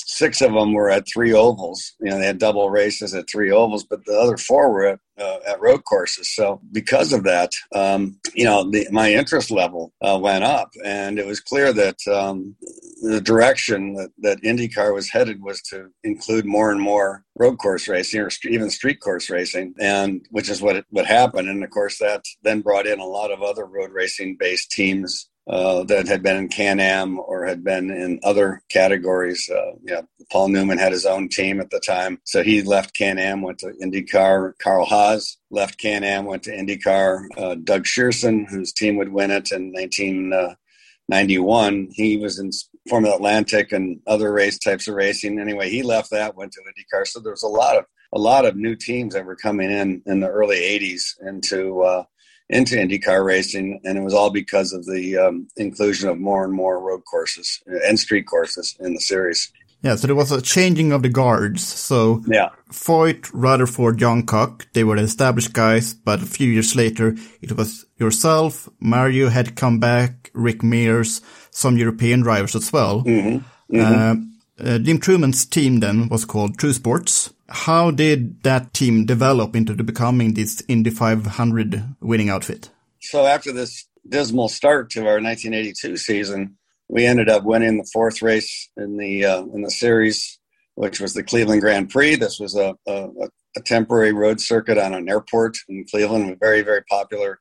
six 0.08 0.40
of 0.40 0.54
them 0.54 0.72
were 0.72 0.90
at 0.90 1.06
three 1.06 1.32
ovals. 1.32 1.92
You 2.00 2.10
know, 2.10 2.18
they 2.18 2.26
had 2.26 2.38
double 2.38 2.70
races 2.70 3.14
at 3.14 3.28
three 3.28 3.52
ovals, 3.52 3.84
but 3.84 4.04
the 4.06 4.18
other 4.18 4.38
four 4.38 4.72
were 4.72 4.86
at, 4.86 5.00
uh, 5.18 5.38
at 5.46 5.60
road 5.60 5.84
courses. 5.84 6.34
So 6.34 6.60
because 6.72 7.12
of 7.12 7.24
that, 7.24 7.52
um, 7.74 8.18
you 8.34 8.44
know, 8.44 8.68
the, 8.68 8.88
my 8.90 9.12
interest 9.12 9.50
level 9.50 9.92
uh, 10.00 10.18
went 10.20 10.44
up, 10.44 10.70
and 10.84 11.18
it 11.18 11.26
was 11.26 11.40
clear 11.40 11.74
that 11.74 11.98
um, 12.10 12.56
the 13.02 13.20
direction 13.20 13.94
that, 13.94 14.10
that 14.18 14.42
IndyCar 14.42 14.94
was 14.94 15.10
headed 15.10 15.42
was 15.42 15.60
to 15.62 15.90
include 16.02 16.46
more 16.46 16.72
and 16.72 16.80
more 16.80 17.24
road 17.36 17.58
course 17.58 17.86
racing 17.86 18.20
or 18.20 18.30
even 18.44 18.70
street 18.70 19.00
course 19.00 19.28
racing, 19.28 19.74
and 19.78 20.26
which 20.30 20.48
is 20.48 20.62
what 20.62 20.76
it, 20.76 20.86
what 20.88 21.06
happened. 21.06 21.48
And 21.48 21.62
of 21.62 21.70
course, 21.70 21.98
that 21.98 22.24
then 22.42 22.62
brought 22.62 22.86
in 22.86 22.98
a 22.98 23.04
lot 23.04 23.30
of 23.30 23.42
other 23.42 23.66
road 23.66 23.90
racing 23.92 24.38
based 24.40 24.70
teams 24.70 25.28
uh, 25.48 25.82
that 25.84 26.06
had 26.06 26.22
been 26.22 26.36
in 26.36 26.48
Can 26.48 26.78
Am 26.78 27.18
or 27.18 27.46
had 27.46 27.64
been 27.64 27.90
in 27.90 28.20
other 28.22 28.62
categories. 28.68 29.48
Uh, 29.48 29.72
yeah, 29.82 30.02
Paul 30.30 30.48
Newman 30.48 30.76
had 30.78 30.92
his 30.92 31.06
own 31.06 31.28
team 31.28 31.60
at 31.60 31.70
the 31.70 31.80
time, 31.80 32.20
so 32.24 32.42
he 32.42 32.62
left 32.62 32.94
Can 32.94 33.18
Am, 33.18 33.40
went 33.40 33.58
to 33.60 33.72
IndyCar. 33.82 34.58
Carl 34.58 34.84
Haas 34.84 35.38
left 35.50 35.78
Can 35.78 36.04
Am, 36.04 36.26
went 36.26 36.42
to 36.44 36.50
IndyCar. 36.50 37.26
Uh, 37.36 37.54
Doug 37.54 37.84
Shierson, 37.84 38.46
whose 38.48 38.72
team 38.72 38.96
would 38.96 39.12
win 39.12 39.30
it 39.30 39.50
in 39.50 39.72
1991, 39.72 41.88
uh, 41.88 41.92
he 41.94 42.18
was 42.18 42.38
in 42.38 42.50
Formula 42.88 43.16
Atlantic 43.16 43.72
and 43.72 44.00
other 44.06 44.32
race 44.32 44.58
types 44.58 44.86
of 44.86 44.96
racing. 44.96 45.40
Anyway, 45.40 45.70
he 45.70 45.82
left 45.82 46.10
that, 46.10 46.36
went 46.36 46.52
to 46.52 46.60
IndyCar. 46.60 47.06
So 47.06 47.20
there 47.20 47.32
was 47.32 47.42
a 47.42 47.48
lot 47.48 47.76
of 47.76 47.86
a 48.14 48.18
lot 48.18 48.46
of 48.46 48.56
new 48.56 48.74
teams 48.74 49.12
that 49.14 49.26
were 49.26 49.36
coming 49.36 49.70
in 49.70 50.02
in 50.06 50.20
the 50.20 50.28
early 50.28 50.56
80s 50.56 51.14
into 51.26 51.82
uh, 51.82 52.04
into 52.48 52.76
IndyCar 52.76 53.24
racing, 53.24 53.80
and 53.84 53.98
it 53.98 54.02
was 54.02 54.14
all 54.14 54.30
because 54.30 54.72
of 54.72 54.86
the 54.86 55.18
um, 55.18 55.48
inclusion 55.56 56.08
of 56.08 56.18
more 56.18 56.44
and 56.44 56.52
more 56.52 56.80
road 56.80 57.02
courses 57.04 57.62
and 57.66 57.98
street 57.98 58.26
courses 58.26 58.76
in 58.80 58.94
the 58.94 59.00
series. 59.00 59.52
Yeah, 59.82 59.94
so 59.94 60.08
there 60.08 60.16
was 60.16 60.32
a 60.32 60.42
changing 60.42 60.90
of 60.90 61.02
the 61.02 61.08
guards. 61.08 61.64
So 61.64 62.22
yeah, 62.26 62.48
Foyt, 62.70 63.30
Rutherford, 63.32 63.98
Johncock, 63.98 64.66
they 64.72 64.82
were 64.82 64.96
the 64.96 65.02
established 65.02 65.52
guys, 65.52 65.94
but 65.94 66.22
a 66.22 66.26
few 66.26 66.50
years 66.50 66.74
later, 66.74 67.16
it 67.40 67.56
was 67.56 67.86
yourself, 67.96 68.68
Mario 68.80 69.28
had 69.28 69.56
come 69.56 69.78
back, 69.78 70.30
Rick 70.34 70.62
Mears, 70.62 71.20
some 71.50 71.76
European 71.76 72.22
drivers 72.22 72.56
as 72.56 72.72
well. 72.72 73.04
Mm-hmm. 73.04 73.76
Mm-hmm. 73.76 73.78
Uh, 73.80 74.14
uh, 74.60 74.78
Jim 74.78 74.98
Trueman's 74.98 75.46
team 75.46 75.80
then 75.80 76.08
was 76.08 76.24
called 76.24 76.58
True 76.58 76.72
Sports. 76.72 77.32
How 77.48 77.90
did 77.90 78.42
that 78.42 78.74
team 78.74 79.06
develop 79.06 79.56
into 79.56 79.74
becoming 79.82 80.34
this 80.34 80.62
Indy 80.68 80.90
500 80.90 81.96
winning 82.00 82.28
outfit? 82.28 82.70
So 83.00 83.26
after 83.26 83.52
this 83.52 83.86
dismal 84.06 84.48
start 84.48 84.90
to 84.90 85.00
our 85.00 85.20
1982 85.20 85.96
season, 85.96 86.56
we 86.88 87.06
ended 87.06 87.28
up 87.28 87.44
winning 87.44 87.78
the 87.78 87.88
fourth 87.92 88.22
race 88.22 88.70
in 88.76 88.96
the 88.96 89.24
uh, 89.24 89.42
in 89.54 89.62
the 89.62 89.70
series, 89.70 90.38
which 90.74 91.00
was 91.00 91.14
the 91.14 91.22
Cleveland 91.22 91.60
Grand 91.60 91.90
Prix. 91.90 92.16
This 92.16 92.40
was 92.40 92.54
a, 92.54 92.74
a, 92.86 93.08
a 93.56 93.60
temporary 93.60 94.12
road 94.12 94.40
circuit 94.40 94.78
on 94.78 94.94
an 94.94 95.08
airport 95.08 95.58
in 95.68 95.84
Cleveland, 95.90 96.30
a 96.30 96.36
very 96.36 96.62
very 96.62 96.82
popular 96.84 97.40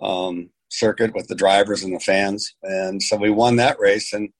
um, 0.00 0.50
circuit 0.70 1.14
with 1.14 1.28
the 1.28 1.34
drivers 1.34 1.82
and 1.82 1.94
the 1.94 2.00
fans. 2.00 2.54
And 2.62 3.02
so 3.02 3.16
we 3.16 3.30
won 3.30 3.56
that 3.56 3.78
race, 3.78 4.12
and 4.12 4.30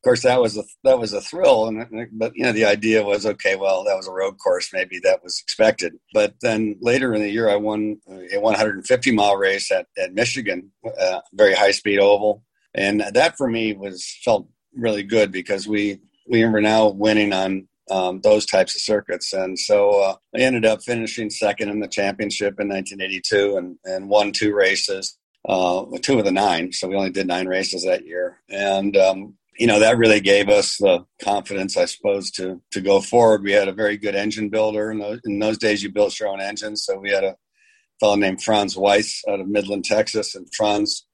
of 0.00 0.04
course 0.04 0.22
that 0.22 0.40
was 0.40 0.56
a 0.56 0.64
that 0.82 0.98
was 0.98 1.12
a 1.12 1.20
thrill 1.20 1.66
and 1.66 1.86
but 2.12 2.32
you 2.34 2.42
know 2.42 2.52
the 2.52 2.64
idea 2.64 3.04
was 3.04 3.26
okay 3.26 3.54
well 3.54 3.84
that 3.84 3.96
was 3.96 4.08
a 4.08 4.12
road 4.12 4.38
course 4.38 4.70
maybe 4.72 4.98
that 5.00 5.22
was 5.22 5.38
expected. 5.42 5.92
But 6.14 6.36
then 6.40 6.76
later 6.80 7.12
in 7.12 7.20
the 7.20 7.28
year 7.28 7.50
i 7.50 7.56
won 7.56 7.98
a 8.08 8.38
150 8.38 9.12
mile 9.12 9.36
race 9.36 9.70
at, 9.70 9.88
at 9.98 10.14
michigan 10.14 10.70
uh, 10.98 11.20
very 11.34 11.54
high 11.54 11.72
speed 11.72 12.00
oval. 12.00 12.42
And 12.74 13.04
that 13.12 13.36
for 13.36 13.48
me 13.48 13.74
was 13.74 14.18
felt 14.24 14.48
really 14.74 15.02
good 15.02 15.30
because 15.32 15.68
we 15.68 16.00
we 16.26 16.46
were 16.46 16.62
now 16.62 16.88
winning 16.88 17.34
on 17.34 17.68
um, 17.90 18.20
those 18.22 18.46
types 18.46 18.74
of 18.74 18.80
circuits. 18.80 19.34
And 19.34 19.58
so 19.58 20.02
uh, 20.02 20.14
i 20.34 20.38
ended 20.38 20.64
up 20.64 20.82
finishing 20.82 21.28
second 21.28 21.68
in 21.68 21.80
the 21.80 21.88
championship 21.88 22.58
in 22.58 22.68
1982 22.68 23.58
and, 23.58 23.76
and 23.84 24.08
won 24.08 24.32
two 24.32 24.54
races 24.54 25.18
uh, 25.48 25.84
two 26.02 26.18
of 26.18 26.24
the 26.24 26.32
nine. 26.32 26.72
So 26.72 26.88
we 26.88 26.96
only 26.96 27.10
did 27.10 27.26
nine 27.26 27.46
races 27.46 27.84
that 27.84 28.06
year. 28.06 28.40
And 28.48 28.96
um, 28.96 29.34
you 29.60 29.66
know 29.66 29.78
that 29.78 29.98
really 29.98 30.20
gave 30.20 30.48
us 30.48 30.78
the 30.78 31.04
confidence, 31.22 31.76
I 31.76 31.84
suppose, 31.84 32.30
to 32.32 32.62
to 32.72 32.80
go 32.80 33.02
forward. 33.02 33.42
We 33.42 33.52
had 33.52 33.68
a 33.68 33.72
very 33.72 33.98
good 33.98 34.14
engine 34.14 34.48
builder. 34.48 34.90
In 34.90 34.98
those, 34.98 35.20
in 35.26 35.38
those 35.38 35.58
days, 35.58 35.82
you 35.82 35.92
built 35.92 36.18
your 36.18 36.30
own 36.30 36.40
engines, 36.40 36.82
so 36.84 36.98
we 36.98 37.10
had 37.10 37.24
a 37.24 37.36
fellow 38.00 38.16
named 38.16 38.42
Franz 38.42 38.74
Weis 38.74 39.20
out 39.28 39.38
of 39.38 39.48
Midland, 39.48 39.84
Texas, 39.84 40.34
and 40.34 40.48
Franz 40.54 41.06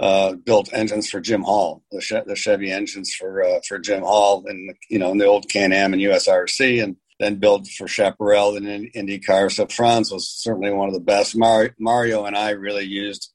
uh, 0.00 0.32
built 0.32 0.70
engines 0.72 1.08
for 1.08 1.20
Jim 1.20 1.42
Hall, 1.42 1.84
the, 1.92 2.00
che- 2.00 2.24
the 2.26 2.34
Chevy 2.34 2.72
engines 2.72 3.14
for 3.14 3.44
uh, 3.44 3.60
for 3.66 3.78
Jim 3.78 4.02
Hall, 4.02 4.42
and 4.48 4.74
you 4.90 4.98
know 4.98 5.12
in 5.12 5.18
the 5.18 5.26
old 5.26 5.48
Can 5.48 5.72
Am 5.72 5.92
and 5.92 6.02
USRC, 6.02 6.82
and 6.82 6.96
then 7.20 7.36
built 7.36 7.68
for 7.68 7.86
Chaparral 7.86 8.56
and 8.56 8.66
IndyCar. 8.92 9.52
So 9.52 9.66
Franz 9.66 10.10
was 10.10 10.28
certainly 10.28 10.72
one 10.72 10.88
of 10.88 10.94
the 10.94 11.00
best. 11.00 11.36
Mario 11.36 12.24
and 12.24 12.36
I 12.36 12.50
really 12.50 12.86
used 12.86 13.32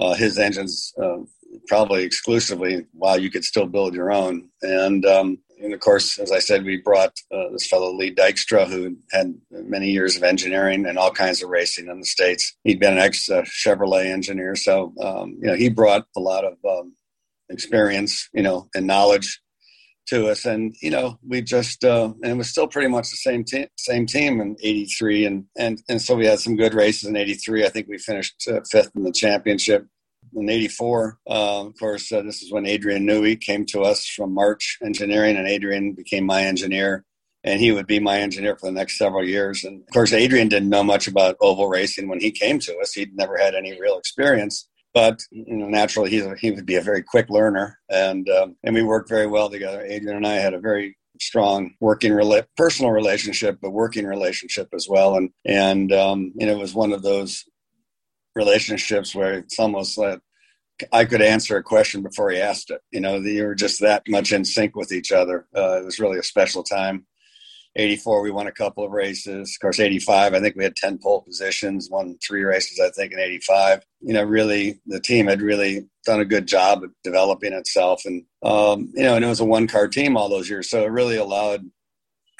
uh, 0.00 0.14
his 0.14 0.38
engines 0.38 0.94
uh, 1.02 1.16
probably 1.68 2.02
exclusively 2.02 2.86
while 2.92 3.20
you 3.20 3.30
could 3.30 3.44
still 3.44 3.66
build 3.66 3.94
your 3.94 4.10
own. 4.10 4.48
And, 4.62 5.04
um, 5.06 5.38
and 5.62 5.74
of 5.74 5.80
course, 5.80 6.18
as 6.18 6.32
I 6.32 6.38
said, 6.38 6.64
we 6.64 6.78
brought 6.78 7.14
uh, 7.32 7.50
this 7.52 7.68
fellow 7.68 7.92
Lee 7.94 8.14
Dykstra, 8.14 8.66
who 8.68 8.96
had 9.12 9.34
many 9.50 9.90
years 9.90 10.16
of 10.16 10.22
engineering 10.22 10.86
and 10.86 10.98
all 10.98 11.10
kinds 11.10 11.42
of 11.42 11.50
racing 11.50 11.88
in 11.88 12.00
the 12.00 12.06
states. 12.06 12.56
He'd 12.64 12.80
been 12.80 12.94
an 12.94 12.98
ex 12.98 13.28
uh, 13.28 13.42
Chevrolet 13.42 14.06
engineer, 14.06 14.54
so 14.54 14.94
um, 15.00 15.36
you 15.40 15.48
know 15.48 15.54
he 15.54 15.68
brought 15.68 16.06
a 16.16 16.20
lot 16.20 16.44
of 16.44 16.54
um, 16.64 16.94
experience, 17.48 18.28
you 18.32 18.42
know, 18.42 18.68
and 18.74 18.86
knowledge 18.86 19.40
to 20.08 20.28
us. 20.28 20.44
And 20.44 20.74
you 20.80 20.90
know, 20.90 21.18
we 21.26 21.42
just 21.42 21.84
uh, 21.84 22.12
and 22.22 22.32
it 22.32 22.36
was 22.36 22.48
still 22.48 22.68
pretty 22.68 22.88
much 22.88 23.10
the 23.10 23.16
same 23.16 23.44
team, 23.44 23.66
same 23.76 24.06
team 24.06 24.40
in 24.40 24.56
'83, 24.62 25.24
and 25.24 25.44
and 25.56 25.82
and 25.88 26.00
so 26.00 26.14
we 26.14 26.26
had 26.26 26.38
some 26.40 26.56
good 26.56 26.74
races 26.74 27.08
in 27.08 27.16
'83. 27.16 27.64
I 27.64 27.68
think 27.68 27.88
we 27.88 27.98
finished 27.98 28.48
uh, 28.48 28.60
fifth 28.70 28.92
in 28.94 29.02
the 29.02 29.12
championship 29.12 29.86
in 30.34 30.48
84. 30.48 31.18
Uh, 31.28 31.66
of 31.66 31.78
course, 31.78 32.10
uh, 32.12 32.22
this 32.22 32.42
is 32.42 32.52
when 32.52 32.66
Adrian 32.66 33.06
Newey 33.06 33.40
came 33.40 33.64
to 33.66 33.82
us 33.82 34.06
from 34.06 34.34
March 34.34 34.78
Engineering, 34.82 35.36
and 35.36 35.46
Adrian 35.46 35.92
became 35.92 36.24
my 36.24 36.42
engineer. 36.42 37.04
And 37.44 37.60
he 37.60 37.70
would 37.70 37.86
be 37.86 38.00
my 38.00 38.18
engineer 38.18 38.56
for 38.56 38.66
the 38.66 38.72
next 38.72 38.98
several 38.98 39.24
years. 39.24 39.62
And 39.64 39.82
of 39.82 39.88
course, 39.92 40.12
Adrian 40.12 40.48
didn't 40.48 40.68
know 40.68 40.82
much 40.82 41.06
about 41.06 41.36
oval 41.40 41.68
racing 41.68 42.08
when 42.08 42.20
he 42.20 42.32
came 42.32 42.58
to 42.58 42.76
us. 42.78 42.92
He'd 42.92 43.16
never 43.16 43.38
had 43.38 43.54
any 43.54 43.80
real 43.80 43.96
experience 43.96 44.68
but 44.94 45.22
you 45.30 45.56
know, 45.56 45.68
naturally 45.68 46.10
he's 46.10 46.24
a, 46.24 46.34
he 46.36 46.50
would 46.50 46.66
be 46.66 46.76
a 46.76 46.82
very 46.82 47.02
quick 47.02 47.30
learner, 47.30 47.78
and 47.88 48.28
um, 48.28 48.56
and 48.64 48.74
we 48.74 48.82
worked 48.82 49.08
very 49.08 49.26
well 49.26 49.50
together. 49.50 49.82
Adrian 49.82 50.16
and 50.16 50.26
I 50.26 50.34
had 50.34 50.54
a 50.54 50.60
very 50.60 50.96
strong 51.20 51.74
working 51.80 52.12
rela- 52.12 52.46
personal 52.56 52.90
relationship, 52.90 53.58
but 53.60 53.70
working 53.70 54.06
relationship 54.06 54.68
as 54.74 54.88
well, 54.88 55.16
and 55.16 55.30
and 55.44 55.92
um, 55.92 56.32
you 56.34 56.46
know 56.46 56.52
it 56.52 56.58
was 56.58 56.74
one 56.74 56.92
of 56.92 57.02
those 57.02 57.44
relationships 58.38 59.14
where 59.14 59.34
it's 59.34 59.58
almost 59.58 59.98
like 59.98 60.20
I 60.92 61.04
could 61.04 61.20
answer 61.20 61.56
a 61.56 61.62
question 61.62 62.02
before 62.02 62.30
he 62.30 62.38
asked 62.38 62.70
it. 62.70 62.80
You 62.92 63.00
know, 63.00 63.16
you 63.16 63.44
were 63.44 63.54
just 63.54 63.80
that 63.80 64.04
much 64.08 64.32
in 64.32 64.44
sync 64.44 64.76
with 64.76 64.92
each 64.92 65.10
other. 65.12 65.46
Uh, 65.54 65.80
it 65.80 65.84
was 65.84 65.98
really 65.98 66.18
a 66.18 66.22
special 66.22 66.62
time. 66.62 67.04
84, 67.76 68.22
we 68.22 68.30
won 68.30 68.46
a 68.46 68.52
couple 68.52 68.84
of 68.84 68.92
races. 68.92 69.54
Of 69.54 69.60
course, 69.60 69.78
85, 69.78 70.34
I 70.34 70.40
think 70.40 70.56
we 70.56 70.64
had 70.64 70.76
10 70.76 70.98
pole 71.02 71.22
positions, 71.22 71.90
won 71.90 72.16
three 72.26 72.42
races, 72.42 72.80
I 72.80 72.90
think, 72.90 73.12
in 73.12 73.18
85. 73.18 73.84
You 74.00 74.14
know, 74.14 74.24
really, 74.24 74.80
the 74.86 75.00
team 75.00 75.26
had 75.26 75.42
really 75.42 75.88
done 76.04 76.20
a 76.20 76.24
good 76.24 76.46
job 76.46 76.82
of 76.82 76.90
developing 77.04 77.52
itself. 77.52 78.02
And, 78.04 78.24
um, 78.42 78.90
you 78.94 79.02
know, 79.02 79.16
and 79.16 79.24
it 79.24 79.28
was 79.28 79.40
a 79.40 79.44
one 79.44 79.66
car 79.66 79.86
team 79.88 80.16
all 80.16 80.28
those 80.28 80.48
years. 80.48 80.70
So 80.70 80.84
it 80.84 80.90
really 80.90 81.16
allowed, 81.16 81.68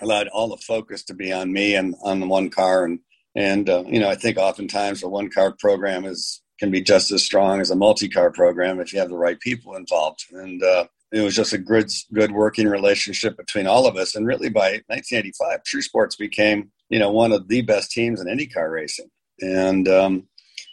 allowed 0.00 0.28
all 0.28 0.48
the 0.48 0.56
focus 0.56 1.04
to 1.04 1.14
be 1.14 1.32
on 1.32 1.52
me 1.52 1.74
and 1.74 1.94
on 2.02 2.20
the 2.20 2.26
one 2.26 2.50
car. 2.50 2.84
And, 2.84 3.00
and, 3.38 3.71
uh, 3.71 3.85
you 3.87 4.00
know, 4.00 4.11
I 4.11 4.16
think 4.16 4.37
oftentimes 4.37 5.04
a 5.04 5.09
one 5.09 5.30
car 5.30 5.54
program 5.57 6.04
is, 6.04 6.42
can 6.59 6.73
be 6.73 6.80
just 6.80 7.12
as 7.12 7.23
strong 7.23 7.61
as 7.61 7.71
a 7.71 7.76
multi 7.76 8.09
car 8.09 8.33
program 8.33 8.80
if 8.80 8.92
you 8.92 8.99
have 8.99 9.11
the 9.11 9.16
right 9.16 9.38
people 9.38 9.76
involved. 9.76 10.25
And, 10.33 10.61
uh, 10.61 10.87
it 11.12 11.21
was 11.21 11.37
just 11.37 11.52
a 11.52 11.59
good, 11.59 11.88
good 12.12 12.33
working 12.33 12.66
relationship 12.66 13.37
between 13.37 13.68
all 13.68 13.87
of 13.87 13.97
us. 13.97 14.16
And 14.16 14.26
really, 14.26 14.49
by 14.49 14.83
1985, 14.88 15.62
True 15.62 15.83
Sports 15.83 16.16
became, 16.16 16.73
you 16.90 16.99
know, 16.99 17.12
one 17.12 17.30
of 17.30 17.47
the 17.47 17.62
best 17.62 17.92
teams 17.92 18.21
in 18.21 18.26
IndyCar 18.26 18.71
racing, 18.71 19.09
and 19.40 19.88
um, 19.88 20.28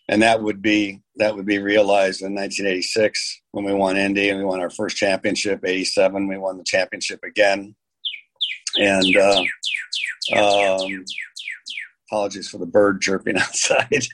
and 0.10 0.24
that 0.24 0.42
would 0.42 0.62
be 0.62 1.02
that 1.18 1.36
would 1.36 1.46
be 1.46 1.60
realized 1.60 2.22
in 2.22 2.36
1986 2.36 3.42
when 3.52 3.64
we 3.64 3.74
won 3.74 3.96
Indy 3.96 4.30
and 4.30 4.40
we 4.40 4.44
won 4.44 4.60
our 4.60 4.70
first 4.70 4.98
championship. 4.98 5.62
87, 5.64 6.28
we 6.28 6.38
won 6.38 6.58
the 6.58 6.66
championship 6.66 7.24
again, 7.24 7.74
and 8.78 9.16
uh, 9.16 9.42
um, 10.36 11.06
apologies 12.08 12.50
for 12.50 12.58
the 12.58 12.66
bird 12.66 13.02
chirping 13.02 13.38
outside. 13.40 14.06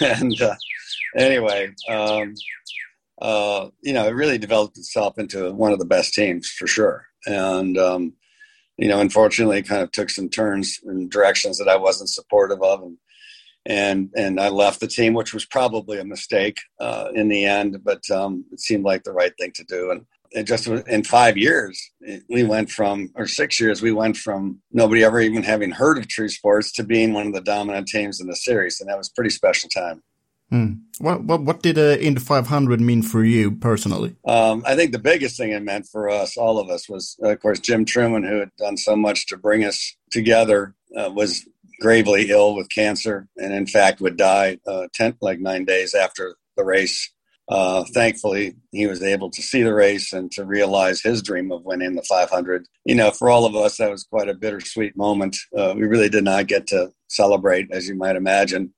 and 0.00 0.40
uh, 0.40 0.54
anyway. 1.16 1.70
Um, 1.88 2.34
uh, 3.20 3.68
you 3.82 3.92
know, 3.92 4.06
it 4.06 4.12
really 4.12 4.38
developed 4.38 4.78
itself 4.78 5.18
into 5.18 5.52
one 5.52 5.72
of 5.72 5.78
the 5.78 5.84
best 5.84 6.14
teams 6.14 6.48
for 6.48 6.66
sure. 6.66 7.06
And, 7.26 7.76
um, 7.76 8.14
you 8.78 8.88
know, 8.88 9.00
unfortunately, 9.00 9.58
it 9.58 9.68
kind 9.68 9.82
of 9.82 9.92
took 9.92 10.08
some 10.08 10.30
turns 10.30 10.80
in 10.84 11.08
directions 11.08 11.58
that 11.58 11.68
I 11.68 11.76
wasn't 11.76 12.08
supportive 12.08 12.62
of. 12.62 12.82
And, 12.82 12.96
and, 13.66 14.10
and 14.16 14.40
I 14.40 14.48
left 14.48 14.80
the 14.80 14.86
team, 14.86 15.12
which 15.12 15.34
was 15.34 15.44
probably 15.44 15.98
a 15.98 16.04
mistake 16.04 16.58
uh, 16.80 17.08
in 17.14 17.28
the 17.28 17.44
end, 17.44 17.78
but 17.84 18.08
um, 18.10 18.46
it 18.52 18.60
seemed 18.60 18.84
like 18.84 19.02
the 19.02 19.12
right 19.12 19.32
thing 19.38 19.52
to 19.56 19.64
do. 19.64 19.90
And 19.90 20.06
it 20.30 20.44
just 20.44 20.66
in 20.66 21.04
five 21.04 21.36
years, 21.36 21.90
we 22.28 22.44
went 22.44 22.70
from, 22.70 23.10
or 23.16 23.26
six 23.26 23.60
years, 23.60 23.82
we 23.82 23.92
went 23.92 24.16
from 24.16 24.60
nobody 24.72 25.02
ever 25.04 25.20
even 25.20 25.42
having 25.42 25.72
heard 25.72 25.98
of 25.98 26.08
True 26.08 26.28
Sports 26.28 26.72
to 26.72 26.84
being 26.84 27.12
one 27.12 27.26
of 27.26 27.32
the 27.32 27.40
dominant 27.40 27.88
teams 27.88 28.20
in 28.20 28.26
the 28.26 28.36
series. 28.36 28.80
And 28.80 28.88
that 28.88 28.98
was 28.98 29.08
a 29.08 29.14
pretty 29.14 29.30
special 29.30 29.68
time. 29.68 30.02
Mm. 30.52 30.80
What, 30.98 31.22
what, 31.24 31.42
what 31.42 31.62
did 31.62 31.78
uh, 31.78 31.96
Indy 32.00 32.20
500 32.20 32.80
mean 32.80 33.02
for 33.02 33.24
you 33.24 33.52
personally? 33.52 34.16
Um, 34.24 34.64
I 34.66 34.74
think 34.74 34.92
the 34.92 34.98
biggest 34.98 35.36
thing 35.36 35.52
it 35.52 35.62
meant 35.62 35.86
for 35.86 36.10
us, 36.10 36.36
all 36.36 36.58
of 36.58 36.68
us, 36.68 36.88
was 36.88 37.16
uh, 37.22 37.28
of 37.28 37.40
course 37.40 37.60
Jim 37.60 37.84
Trueman, 37.84 38.28
who 38.28 38.40
had 38.40 38.50
done 38.56 38.76
so 38.76 38.96
much 38.96 39.26
to 39.28 39.36
bring 39.36 39.64
us 39.64 39.96
together, 40.10 40.74
uh, 40.96 41.10
was 41.14 41.46
gravely 41.80 42.30
ill 42.30 42.54
with 42.54 42.68
cancer, 42.68 43.28
and 43.36 43.54
in 43.54 43.66
fact 43.66 44.00
would 44.00 44.16
die 44.16 44.58
uh, 44.66 44.88
ten, 44.92 45.16
like 45.20 45.38
nine 45.38 45.64
days 45.64 45.94
after 45.94 46.36
the 46.56 46.64
race. 46.64 47.10
Uh, 47.50 47.84
thankfully, 47.92 48.54
he 48.70 48.86
was 48.86 49.02
able 49.02 49.28
to 49.30 49.42
see 49.42 49.62
the 49.62 49.74
race 49.74 50.12
and 50.12 50.30
to 50.30 50.44
realize 50.44 51.02
his 51.02 51.20
dream 51.20 51.50
of 51.50 51.64
winning 51.64 51.96
the 51.96 52.02
500. 52.02 52.64
You 52.84 52.94
know, 52.94 53.10
for 53.10 53.28
all 53.28 53.44
of 53.44 53.56
us, 53.56 53.76
that 53.78 53.90
was 53.90 54.04
quite 54.04 54.28
a 54.28 54.34
bittersweet 54.34 54.96
moment. 54.96 55.36
Uh, 55.56 55.74
we 55.76 55.82
really 55.82 56.08
did 56.08 56.24
not 56.24 56.46
get 56.46 56.68
to 56.68 56.92
celebrate, 57.08 57.68
as 57.72 57.88
you 57.88 57.96
might 57.96 58.16
imagine 58.16 58.72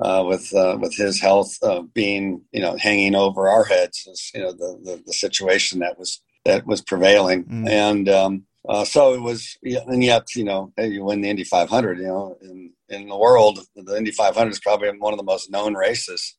uh, 0.00 0.24
with 0.26 0.54
uh, 0.54 0.76
with 0.80 0.94
his 0.96 1.20
health 1.20 1.56
uh, 1.62 1.82
being 1.94 2.42
you 2.52 2.60
know 2.60 2.76
hanging 2.78 3.14
over 3.14 3.48
our 3.48 3.64
heads 3.64 4.06
is 4.06 4.30
you 4.34 4.40
know 4.40 4.52
the, 4.52 4.78
the, 4.84 5.02
the 5.06 5.12
situation 5.12 5.80
that 5.80 5.98
was 5.98 6.22
that 6.44 6.66
was 6.66 6.80
prevailing 6.80 7.44
mm. 7.44 7.68
and 7.68 8.08
um, 8.08 8.44
uh, 8.68 8.84
so 8.84 9.12
it 9.14 9.20
was 9.20 9.56
and 9.62 10.04
yet 10.04 10.26
you 10.36 10.44
know 10.44 10.72
hey, 10.76 10.88
you 10.88 11.04
win 11.04 11.20
the 11.20 11.28
Indy 11.28 11.44
500 11.44 11.98
you 11.98 12.06
know 12.06 12.36
in 12.42 12.72
in 12.88 13.08
the 13.08 13.16
world 13.16 13.60
the 13.74 13.96
Indy 13.96 14.12
500 14.12 14.50
is 14.50 14.60
probably 14.60 14.88
one 14.90 15.12
of 15.12 15.18
the 15.18 15.24
most 15.24 15.50
known 15.50 15.74
races 15.74 16.36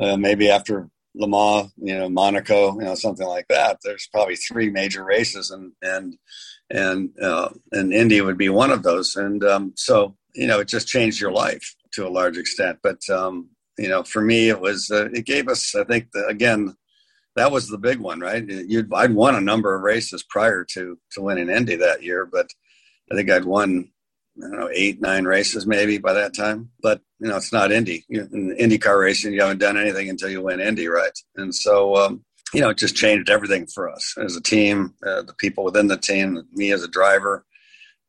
uh, 0.00 0.16
maybe 0.16 0.50
after 0.50 0.88
Le 1.14 1.28
Mans 1.28 1.70
you 1.76 1.96
know 1.96 2.08
Monaco 2.08 2.72
you 2.78 2.84
know 2.84 2.94
something 2.94 3.26
like 3.26 3.46
that 3.48 3.78
there's 3.82 4.08
probably 4.12 4.36
three 4.36 4.70
major 4.70 5.04
races 5.04 5.50
and 5.50 5.72
and 5.82 6.16
and 6.70 7.10
uh, 7.20 7.50
and 7.72 7.92
Indy 7.92 8.20
would 8.20 8.38
be 8.38 8.48
one 8.48 8.70
of 8.70 8.82
those 8.82 9.14
and 9.16 9.44
um, 9.44 9.72
so 9.76 10.16
you 10.34 10.46
know 10.46 10.60
it 10.60 10.68
just 10.68 10.88
changed 10.88 11.20
your 11.20 11.32
life 11.32 11.74
to 11.92 12.06
a 12.06 12.10
large 12.10 12.36
extent. 12.36 12.78
But 12.82 13.08
um, 13.08 13.50
you 13.78 13.88
know, 13.88 14.02
for 14.02 14.20
me, 14.20 14.48
it 14.48 14.60
was 14.60 14.90
uh, 14.90 15.08
it 15.12 15.26
gave 15.26 15.48
us. 15.48 15.74
I 15.74 15.84
think 15.84 16.10
the, 16.12 16.26
again, 16.26 16.74
that 17.36 17.52
was 17.52 17.68
the 17.68 17.78
big 17.78 17.98
one, 17.98 18.20
right? 18.20 18.44
You'd, 18.46 18.92
I'd 18.92 19.14
won 19.14 19.34
a 19.34 19.40
number 19.40 19.74
of 19.74 19.82
races 19.82 20.22
prior 20.22 20.64
to 20.72 20.98
to 21.12 21.22
winning 21.22 21.48
Indy 21.48 21.76
that 21.76 22.02
year, 22.02 22.26
but 22.26 22.48
I 23.10 23.14
think 23.14 23.30
I'd 23.30 23.44
won 23.44 23.90
I 24.38 24.48
don't 24.48 24.58
know 24.58 24.70
eight 24.72 25.00
nine 25.00 25.24
races 25.24 25.66
maybe 25.66 25.98
by 25.98 26.12
that 26.14 26.34
time. 26.34 26.70
But 26.82 27.00
you 27.20 27.28
know, 27.28 27.36
it's 27.36 27.52
not 27.52 27.72
Indy. 27.72 28.04
In 28.08 28.56
IndyCar 28.58 28.98
racing, 29.00 29.32
you 29.32 29.42
haven't 29.42 29.58
done 29.58 29.76
anything 29.76 30.08
until 30.08 30.30
you 30.30 30.42
win 30.42 30.60
Indy, 30.60 30.88
right? 30.88 31.16
And 31.36 31.54
so. 31.54 31.96
Um, 31.96 32.24
you 32.54 32.60
know, 32.60 32.68
it 32.68 32.76
just 32.76 32.94
changed 32.94 33.30
everything 33.30 33.66
for 33.66 33.88
us 33.88 34.14
as 34.22 34.36
a 34.36 34.40
team, 34.42 34.92
uh, 35.06 35.22
the 35.22 35.32
people 35.38 35.64
within 35.64 35.86
the 35.86 35.96
team, 35.96 36.42
me 36.52 36.70
as 36.70 36.82
a 36.82 36.88
driver, 36.88 37.46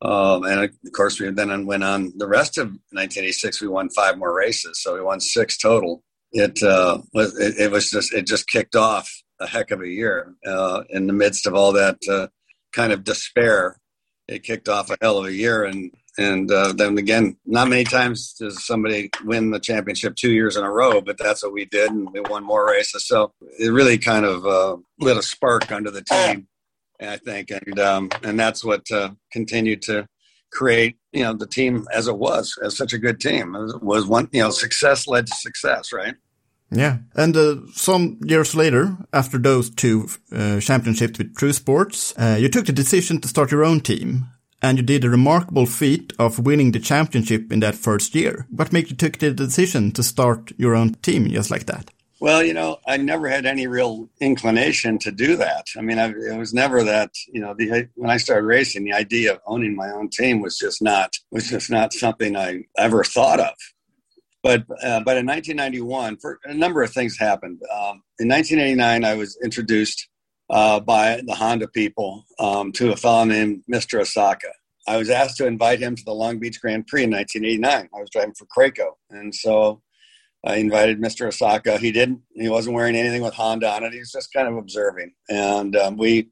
um, 0.04 0.44
and 0.44 0.60
of 0.60 0.92
course, 0.92 1.18
we 1.18 1.30
then 1.30 1.64
went 1.64 1.82
on 1.82 2.12
the 2.16 2.28
rest 2.28 2.58
of 2.58 2.66
1986. 2.66 3.62
We 3.62 3.68
won 3.68 3.88
five 3.88 4.18
more 4.18 4.34
races, 4.34 4.82
so 4.82 4.94
we 4.94 5.00
won 5.00 5.18
six 5.18 5.56
total. 5.56 6.02
It 6.32 6.62
uh, 6.62 6.98
was 7.14 7.38
it, 7.38 7.58
it, 7.58 7.70
was 7.70 7.88
just 7.88 8.12
it 8.12 8.26
just 8.26 8.46
kicked 8.46 8.76
off 8.76 9.10
a 9.40 9.46
heck 9.46 9.70
of 9.70 9.80
a 9.80 9.88
year 9.88 10.34
uh, 10.46 10.82
in 10.90 11.06
the 11.06 11.14
midst 11.14 11.46
of 11.46 11.54
all 11.54 11.72
that 11.72 11.96
uh, 12.10 12.26
kind 12.72 12.92
of 12.92 13.02
despair. 13.02 13.78
It 14.28 14.42
kicked 14.42 14.68
off 14.68 14.90
a 14.90 14.98
hell 15.00 15.18
of 15.18 15.26
a 15.26 15.32
year, 15.32 15.64
and 15.64 15.90
and 16.16 16.50
uh, 16.50 16.72
then 16.72 16.96
again, 16.98 17.36
not 17.44 17.68
many 17.68 17.84
times 17.84 18.34
does 18.34 18.64
somebody 18.64 19.10
win 19.24 19.50
the 19.50 19.60
championship 19.60 20.16
two 20.16 20.32
years 20.32 20.56
in 20.56 20.64
a 20.64 20.70
row, 20.70 21.00
but 21.00 21.18
that's 21.18 21.42
what 21.42 21.52
we 21.52 21.64
did, 21.64 21.90
and 21.90 22.10
we 22.12 22.20
won 22.20 22.44
more 22.44 22.66
races. 22.66 23.06
So 23.06 23.32
it 23.58 23.68
really 23.68 23.98
kind 23.98 24.24
of 24.24 24.46
uh, 24.46 24.76
lit 25.00 25.16
a 25.16 25.22
spark 25.22 25.72
under 25.72 25.90
the 25.90 26.02
team 26.02 26.48
I 27.00 27.16
think, 27.16 27.50
and 27.50 27.78
um, 27.78 28.10
and 28.22 28.38
that's 28.38 28.64
what 28.64 28.90
uh, 28.90 29.10
continued 29.32 29.82
to 29.82 30.08
create 30.50 30.96
you 31.12 31.22
know 31.22 31.34
the 31.34 31.46
team 31.46 31.86
as 31.92 32.06
it 32.08 32.16
was 32.16 32.56
as 32.62 32.76
such 32.76 32.92
a 32.92 32.98
good 32.98 33.20
team. 33.20 33.54
It 33.54 33.82
was 33.82 34.06
one 34.06 34.28
you 34.32 34.42
know 34.42 34.50
success 34.50 35.06
led 35.06 35.26
to 35.26 35.34
success 35.34 35.92
right? 35.92 36.14
Yeah. 36.70 36.98
And 37.14 37.36
uh, 37.36 37.56
some 37.72 38.18
years 38.24 38.54
later 38.54 38.96
after 39.12 39.38
those 39.38 39.70
two 39.70 40.08
uh, 40.32 40.58
championships 40.60 41.18
with 41.18 41.36
true 41.36 41.52
sports 41.52 42.14
uh, 42.16 42.36
you 42.40 42.48
took 42.48 42.66
the 42.66 42.72
decision 42.72 43.20
to 43.20 43.28
start 43.28 43.52
your 43.52 43.64
own 43.64 43.80
team 43.80 44.26
and 44.64 44.78
you 44.78 44.84
did 44.84 45.04
a 45.04 45.10
remarkable 45.10 45.66
feat 45.66 46.12
of 46.18 46.38
winning 46.38 46.72
the 46.72 46.80
championship 46.80 47.52
in 47.52 47.60
that 47.60 47.74
first 47.74 48.14
year 48.14 48.46
what 48.50 48.72
made 48.72 48.88
you 48.90 48.96
take 48.96 49.18
the 49.18 49.30
decision 49.30 49.92
to 49.92 50.02
start 50.02 50.52
your 50.56 50.74
own 50.74 50.94
team 51.06 51.28
just 51.28 51.50
like 51.50 51.66
that 51.66 51.90
well, 52.20 52.42
you 52.42 52.54
know, 52.54 52.78
I 52.86 52.96
never 52.96 53.28
had 53.28 53.44
any 53.44 53.66
real 53.66 54.08
inclination 54.18 54.98
to 55.00 55.12
do 55.12 55.36
that. 55.36 55.66
I 55.76 55.82
mean, 55.82 55.98
I, 55.98 56.06
it 56.08 56.38
was 56.38 56.54
never 56.54 56.82
that. 56.84 57.10
You 57.30 57.42
know, 57.42 57.52
the, 57.52 57.88
when 57.96 58.08
I 58.08 58.16
started 58.16 58.46
racing, 58.46 58.84
the 58.84 58.94
idea 58.94 59.34
of 59.34 59.40
owning 59.46 59.76
my 59.76 59.90
own 59.90 60.08
team 60.08 60.40
was 60.40 60.56
just 60.56 60.80
not 60.80 61.18
was 61.30 61.50
just 61.50 61.70
not 61.70 61.92
something 61.92 62.34
I 62.34 62.62
ever 62.78 63.04
thought 63.04 63.40
of. 63.40 63.54
But 64.42 64.62
uh, 64.82 65.00
but 65.00 65.18
in 65.18 65.26
1991, 65.26 66.16
for 66.16 66.38
a 66.44 66.54
number 66.54 66.82
of 66.82 66.92
things 66.92 67.18
happened. 67.18 67.60
Um, 67.70 68.02
in 68.18 68.28
1989, 68.28 69.04
I 69.04 69.14
was 69.16 69.36
introduced 69.44 70.08
uh, 70.50 70.80
by 70.80 71.20
the 71.26 71.34
Honda 71.34 71.68
people 71.68 72.24
um, 72.38 72.72
to 72.72 72.92
a 72.92 72.96
fellow 72.96 73.24
named 73.24 73.62
Mr. 73.70 74.00
Osaka. 74.00 74.52
I 74.86 74.96
was 74.98 75.08
asked 75.08 75.38
to 75.38 75.46
invite 75.46 75.80
him 75.80 75.96
to 75.96 76.04
the 76.04 76.12
Long 76.12 76.38
Beach 76.38 76.60
Grand 76.60 76.86
Prix 76.86 77.04
in 77.04 77.10
1989. 77.10 77.88
I 77.94 78.00
was 78.00 78.10
driving 78.10 78.34
for 78.34 78.46
Kraco, 78.46 78.92
and 79.10 79.34
so 79.34 79.80
I 80.46 80.56
invited 80.56 81.00
Mr. 81.00 81.26
Osaka. 81.26 81.78
He 81.78 81.90
didn't. 81.90 82.20
He 82.34 82.50
wasn't 82.50 82.74
wearing 82.74 82.94
anything 82.94 83.22
with 83.22 83.34
Honda 83.34 83.70
on 83.70 83.84
it. 83.84 83.94
He 83.94 83.98
was 83.98 84.12
just 84.12 84.32
kind 84.32 84.46
of 84.46 84.56
observing, 84.56 85.14
and 85.30 85.74
um, 85.76 85.96
we 85.96 86.28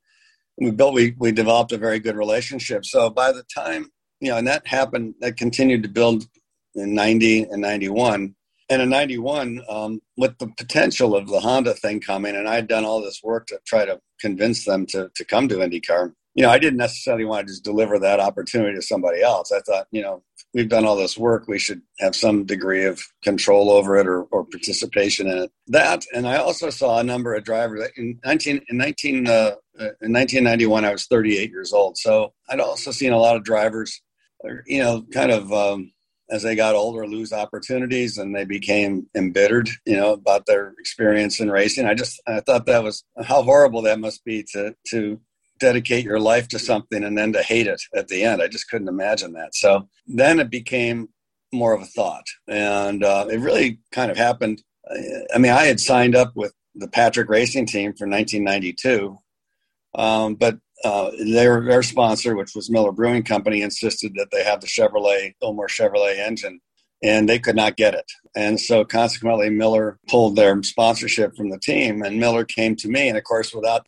we 0.58 0.70
built 0.70 0.92
we 0.92 1.14
we 1.18 1.32
developed 1.32 1.72
a 1.72 1.78
very 1.78 1.98
good 1.98 2.16
relationship. 2.16 2.84
So 2.84 3.08
by 3.08 3.32
the 3.32 3.44
time 3.54 3.90
you 4.20 4.30
know, 4.30 4.36
and 4.36 4.46
that 4.46 4.66
happened, 4.66 5.14
that 5.20 5.36
continued 5.36 5.82
to 5.82 5.88
build 5.88 6.26
in 6.74 6.94
'90 6.94 7.44
and 7.44 7.62
'91. 7.62 8.34
And 8.72 8.80
in 8.80 8.88
'91, 8.88 9.60
um, 9.68 10.00
with 10.16 10.38
the 10.38 10.48
potential 10.56 11.14
of 11.14 11.28
the 11.28 11.40
Honda 11.40 11.74
thing 11.74 12.00
coming, 12.00 12.34
and 12.34 12.48
I 12.48 12.54
had 12.54 12.68
done 12.68 12.86
all 12.86 13.02
this 13.02 13.20
work 13.22 13.46
to 13.48 13.60
try 13.66 13.84
to 13.84 14.00
convince 14.18 14.64
them 14.64 14.86
to 14.86 15.10
to 15.14 15.24
come 15.26 15.46
to 15.48 15.56
IndyCar. 15.56 16.14
You 16.34 16.44
know, 16.44 16.50
I 16.50 16.58
didn't 16.58 16.78
necessarily 16.78 17.26
want 17.26 17.46
to 17.46 17.52
just 17.52 17.64
deliver 17.64 17.98
that 17.98 18.18
opportunity 18.18 18.74
to 18.74 18.80
somebody 18.80 19.20
else. 19.20 19.52
I 19.52 19.60
thought, 19.60 19.88
you 19.90 20.00
know, 20.00 20.22
we've 20.54 20.70
done 20.70 20.86
all 20.86 20.96
this 20.96 21.18
work, 21.18 21.48
we 21.48 21.58
should 21.58 21.82
have 21.98 22.16
some 22.16 22.44
degree 22.44 22.86
of 22.86 23.02
control 23.22 23.70
over 23.70 23.96
it 23.98 24.06
or, 24.06 24.22
or 24.24 24.44
participation 24.44 25.28
in 25.28 25.38
it. 25.38 25.52
That, 25.66 26.04
and 26.14 26.26
I 26.26 26.36
also 26.36 26.70
saw 26.70 26.98
a 26.98 27.04
number 27.04 27.34
of 27.34 27.44
drivers 27.44 27.90
in 27.96 28.18
19 28.24 28.62
in 28.68 28.76
19 28.78 29.26
uh, 29.26 29.52
in 30.00 30.12
1991. 30.12 30.84
I 30.86 30.92
was 30.92 31.06
38 31.06 31.50
years 31.50 31.74
old, 31.74 31.98
so 31.98 32.32
I'd 32.48 32.60
also 32.60 32.90
seen 32.90 33.12
a 33.12 33.18
lot 33.18 33.36
of 33.36 33.44
drivers, 33.44 34.00
you 34.66 34.82
know, 34.82 35.04
kind 35.12 35.30
of 35.30 35.52
um, 35.52 35.92
as 36.32 36.42
they 36.42 36.56
got 36.56 36.74
older, 36.74 37.06
lose 37.06 37.32
opportunities 37.32 38.16
and 38.16 38.34
they 38.34 38.46
became 38.46 39.06
embittered, 39.14 39.68
you 39.84 39.96
know, 39.96 40.14
about 40.14 40.46
their 40.46 40.74
experience 40.78 41.38
in 41.40 41.50
racing. 41.50 41.84
I 41.84 41.94
just 41.94 42.20
I 42.26 42.40
thought 42.40 42.64
that 42.66 42.82
was 42.82 43.04
how 43.22 43.42
horrible 43.42 43.82
that 43.82 44.00
must 44.00 44.24
be 44.24 44.42
to 44.54 44.74
to 44.88 45.20
dedicate 45.60 46.04
your 46.04 46.18
life 46.18 46.48
to 46.48 46.58
something 46.58 47.04
and 47.04 47.16
then 47.16 47.34
to 47.34 47.42
hate 47.42 47.66
it 47.66 47.80
at 47.94 48.08
the 48.08 48.24
end. 48.24 48.40
I 48.42 48.48
just 48.48 48.68
couldn't 48.68 48.88
imagine 48.88 49.34
that. 49.34 49.54
So 49.54 49.88
then 50.06 50.40
it 50.40 50.50
became 50.50 51.10
more 51.52 51.74
of 51.74 51.82
a 51.82 51.86
thought, 51.86 52.24
and 52.48 53.04
uh, 53.04 53.26
it 53.30 53.38
really 53.38 53.78
kind 53.92 54.10
of 54.10 54.16
happened. 54.16 54.62
I 55.34 55.38
mean, 55.38 55.52
I 55.52 55.66
had 55.66 55.80
signed 55.80 56.16
up 56.16 56.32
with 56.34 56.54
the 56.74 56.88
Patrick 56.88 57.28
Racing 57.28 57.66
Team 57.66 57.92
for 57.92 58.08
1992, 58.08 59.18
um, 59.94 60.34
but 60.34 60.58
uh, 60.84 61.10
their 61.18 61.62
their 61.62 61.82
sponsor, 61.82 62.34
which 62.36 62.54
was 62.54 62.70
Miller 62.70 62.92
Brewing 62.92 63.22
Company, 63.22 63.62
insisted 63.62 64.12
that 64.16 64.28
they 64.32 64.42
have 64.44 64.60
the 64.60 64.66
Chevrolet 64.66 65.34
Ilmor 65.42 65.68
Chevrolet 65.68 66.18
engine, 66.18 66.60
and 67.02 67.28
they 67.28 67.38
could 67.38 67.56
not 67.56 67.76
get 67.76 67.94
it. 67.94 68.10
And 68.34 68.60
so, 68.60 68.84
consequently, 68.84 69.50
Miller 69.50 69.98
pulled 70.08 70.36
their 70.36 70.60
sponsorship 70.62 71.36
from 71.36 71.50
the 71.50 71.58
team, 71.58 72.02
and 72.02 72.18
Miller 72.18 72.44
came 72.44 72.76
to 72.76 72.88
me. 72.88 73.08
And 73.08 73.16
of 73.16 73.24
course, 73.24 73.54
without 73.54 73.86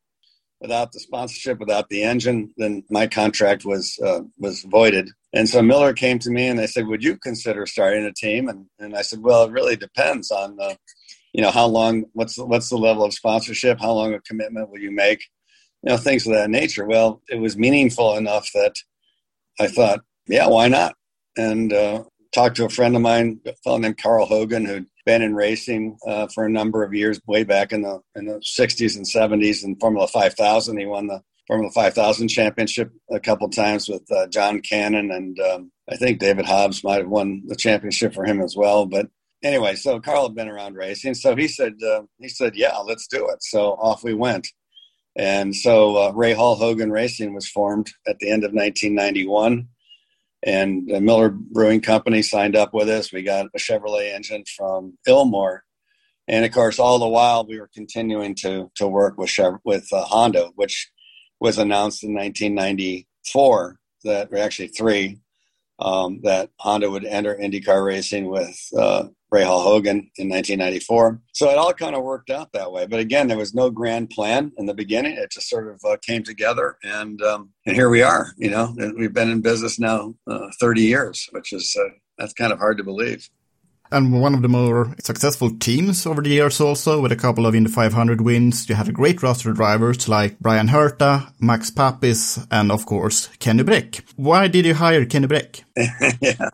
without 0.60 0.92
the 0.92 1.00
sponsorship, 1.00 1.58
without 1.58 1.88
the 1.88 2.02
engine, 2.02 2.54
then 2.56 2.82
my 2.90 3.06
contract 3.06 3.64
was 3.64 3.98
uh, 4.04 4.20
was 4.38 4.62
voided. 4.62 5.10
And 5.32 5.48
so 5.48 5.62
Miller 5.62 5.92
came 5.92 6.18
to 6.20 6.30
me 6.30 6.46
and 6.46 6.58
they 6.58 6.68
said, 6.68 6.86
"Would 6.86 7.02
you 7.02 7.16
consider 7.18 7.66
starting 7.66 8.04
a 8.04 8.12
team?" 8.12 8.48
And 8.48 8.66
and 8.78 8.96
I 8.96 9.02
said, 9.02 9.20
"Well, 9.20 9.44
it 9.44 9.52
really 9.52 9.76
depends 9.76 10.30
on 10.30 10.56
the, 10.56 10.76
you 11.32 11.42
know, 11.42 11.50
how 11.50 11.66
long, 11.66 12.04
what's 12.12 12.36
the, 12.36 12.46
what's 12.46 12.68
the 12.68 12.78
level 12.78 13.04
of 13.04 13.12
sponsorship, 13.12 13.80
how 13.80 13.92
long 13.92 14.14
a 14.14 14.20
commitment 14.20 14.70
will 14.70 14.78
you 14.78 14.92
make, 14.92 15.24
you 15.84 15.92
know, 15.92 15.98
things 15.98 16.26
of 16.26 16.32
that 16.32 16.50
nature. 16.50 16.86
Well, 16.86 17.20
it 17.28 17.36
was 17.36 17.58
meaningful 17.58 18.16
enough 18.16 18.48
that 18.54 18.74
I 19.60 19.68
thought, 19.68 20.00
yeah, 20.26 20.48
why 20.48 20.68
not? 20.68 20.94
And 21.36 21.72
uh, 21.72 22.04
talked 22.32 22.56
to 22.56 22.64
a 22.64 22.70
friend 22.70 22.96
of 22.96 23.02
mine, 23.02 23.40
a 23.46 23.54
fellow 23.62 23.78
named 23.78 23.98
Carl 23.98 24.24
Hogan, 24.24 24.64
who'd 24.64 24.86
been 25.04 25.20
in 25.20 25.34
racing 25.34 25.98
uh, 26.06 26.26
for 26.28 26.46
a 26.46 26.50
number 26.50 26.82
of 26.82 26.94
years, 26.94 27.20
way 27.26 27.44
back 27.44 27.72
in 27.72 27.82
the 27.82 28.00
in 28.16 28.24
the 28.24 28.40
60s 28.40 28.96
and 28.96 29.04
70s 29.04 29.62
in 29.62 29.76
Formula 29.76 30.08
5000. 30.08 30.78
He 30.78 30.86
won 30.86 31.06
the 31.06 31.20
Formula 31.46 31.70
5000 31.70 32.28
championship 32.28 32.90
a 33.10 33.20
couple 33.20 33.50
times 33.50 33.86
with 33.86 34.10
uh, 34.10 34.26
John 34.28 34.60
Cannon, 34.60 35.10
and 35.10 35.38
um, 35.40 35.72
I 35.90 35.96
think 35.96 36.18
David 36.18 36.46
Hobbs 36.46 36.82
might 36.82 37.00
have 37.00 37.08
won 37.08 37.42
the 37.46 37.56
championship 37.56 38.14
for 38.14 38.24
him 38.24 38.40
as 38.40 38.56
well. 38.56 38.86
But 38.86 39.08
anyway, 39.42 39.74
so 39.74 40.00
Carl 40.00 40.28
had 40.28 40.34
been 40.34 40.48
around 40.48 40.76
racing, 40.76 41.12
so 41.12 41.36
he 41.36 41.46
said 41.46 41.74
uh, 41.86 42.02
he 42.18 42.28
said, 42.28 42.56
"Yeah, 42.56 42.78
let's 42.78 43.06
do 43.06 43.28
it." 43.28 43.42
So 43.42 43.72
off 43.74 44.02
we 44.02 44.14
went. 44.14 44.48
And 45.16 45.54
so 45.54 45.96
uh, 45.96 46.34
Hall 46.34 46.56
Hogan 46.56 46.90
Racing 46.90 47.34
was 47.34 47.48
formed 47.48 47.92
at 48.06 48.18
the 48.18 48.30
end 48.30 48.44
of 48.44 48.52
1991. 48.52 49.68
And 50.46 50.88
the 50.88 51.00
Miller 51.00 51.30
Brewing 51.30 51.80
Company 51.80 52.20
signed 52.20 52.56
up 52.56 52.74
with 52.74 52.88
us. 52.88 53.12
We 53.12 53.22
got 53.22 53.46
a 53.46 53.58
Chevrolet 53.58 54.14
engine 54.14 54.44
from 54.56 54.98
Ilmor. 55.08 55.60
And 56.26 56.44
of 56.44 56.52
course, 56.52 56.78
all 56.78 56.98
the 56.98 57.08
while, 57.08 57.46
we 57.46 57.60
were 57.60 57.70
continuing 57.72 58.34
to, 58.36 58.70
to 58.76 58.88
work 58.88 59.16
with, 59.16 59.30
Chev- 59.30 59.60
with 59.64 59.86
uh, 59.92 60.04
Honda, 60.04 60.50
which 60.54 60.90
was 61.40 61.58
announced 61.58 62.02
in 62.02 62.14
1994 62.14 63.78
that, 64.04 64.28
or 64.30 64.38
actually 64.38 64.68
three, 64.68 65.20
um, 65.78 66.20
that 66.22 66.50
Honda 66.58 66.90
would 66.90 67.04
enter 67.04 67.34
IndyCar 67.34 67.84
racing 67.84 68.26
with 68.26 68.58
uh, 68.78 69.04
Rahal 69.34 69.62
Hogan 69.62 70.10
in 70.16 70.28
1994. 70.28 71.20
So 71.32 71.50
it 71.50 71.58
all 71.58 71.72
kind 71.72 71.96
of 71.96 72.02
worked 72.02 72.30
out 72.30 72.52
that 72.52 72.70
way. 72.70 72.86
But 72.86 73.00
again, 73.00 73.28
there 73.28 73.38
was 73.38 73.54
no 73.54 73.70
grand 73.70 74.10
plan 74.10 74.52
in 74.58 74.66
the 74.66 74.74
beginning. 74.74 75.16
It 75.16 75.32
just 75.32 75.48
sort 75.48 75.68
of 75.68 75.80
uh, 75.84 75.96
came 76.02 76.22
together, 76.22 76.76
and 76.84 77.20
um, 77.22 77.50
and 77.66 77.74
here 77.74 77.88
we 77.88 78.02
are. 78.02 78.32
You 78.36 78.50
know, 78.50 78.74
we've 78.96 79.12
been 79.12 79.30
in 79.30 79.40
business 79.40 79.78
now 79.78 80.14
uh, 80.26 80.48
30 80.60 80.82
years, 80.82 81.28
which 81.32 81.52
is 81.52 81.76
uh, 81.78 81.88
that's 82.18 82.32
kind 82.32 82.52
of 82.52 82.58
hard 82.58 82.78
to 82.78 82.84
believe 82.84 83.28
and 83.94 84.20
one 84.20 84.34
of 84.34 84.42
the 84.42 84.48
more 84.48 84.94
successful 85.00 85.50
teams 85.58 86.04
over 86.04 86.20
the 86.20 86.30
years 86.30 86.60
also 86.60 87.00
with 87.00 87.12
a 87.12 87.16
couple 87.16 87.46
of 87.46 87.54
Indy 87.54 87.70
500 87.70 88.20
wins. 88.20 88.68
You 88.68 88.74
had 88.74 88.88
a 88.88 88.92
great 88.92 89.22
roster 89.22 89.50
of 89.50 89.56
drivers 89.56 90.08
like 90.08 90.38
Bryan 90.40 90.68
Herta, 90.68 91.32
Max 91.40 91.70
Papis, 91.70 92.40
and 92.50 92.72
of 92.72 92.86
course 92.86 93.28
Kenny 93.38 93.62
Brack. 93.62 94.04
Why 94.16 94.48
did 94.48 94.66
you 94.66 94.74
hire 94.74 95.06
Kenny 95.06 95.28
Brack? 95.28 95.64
yeah, 95.76 96.50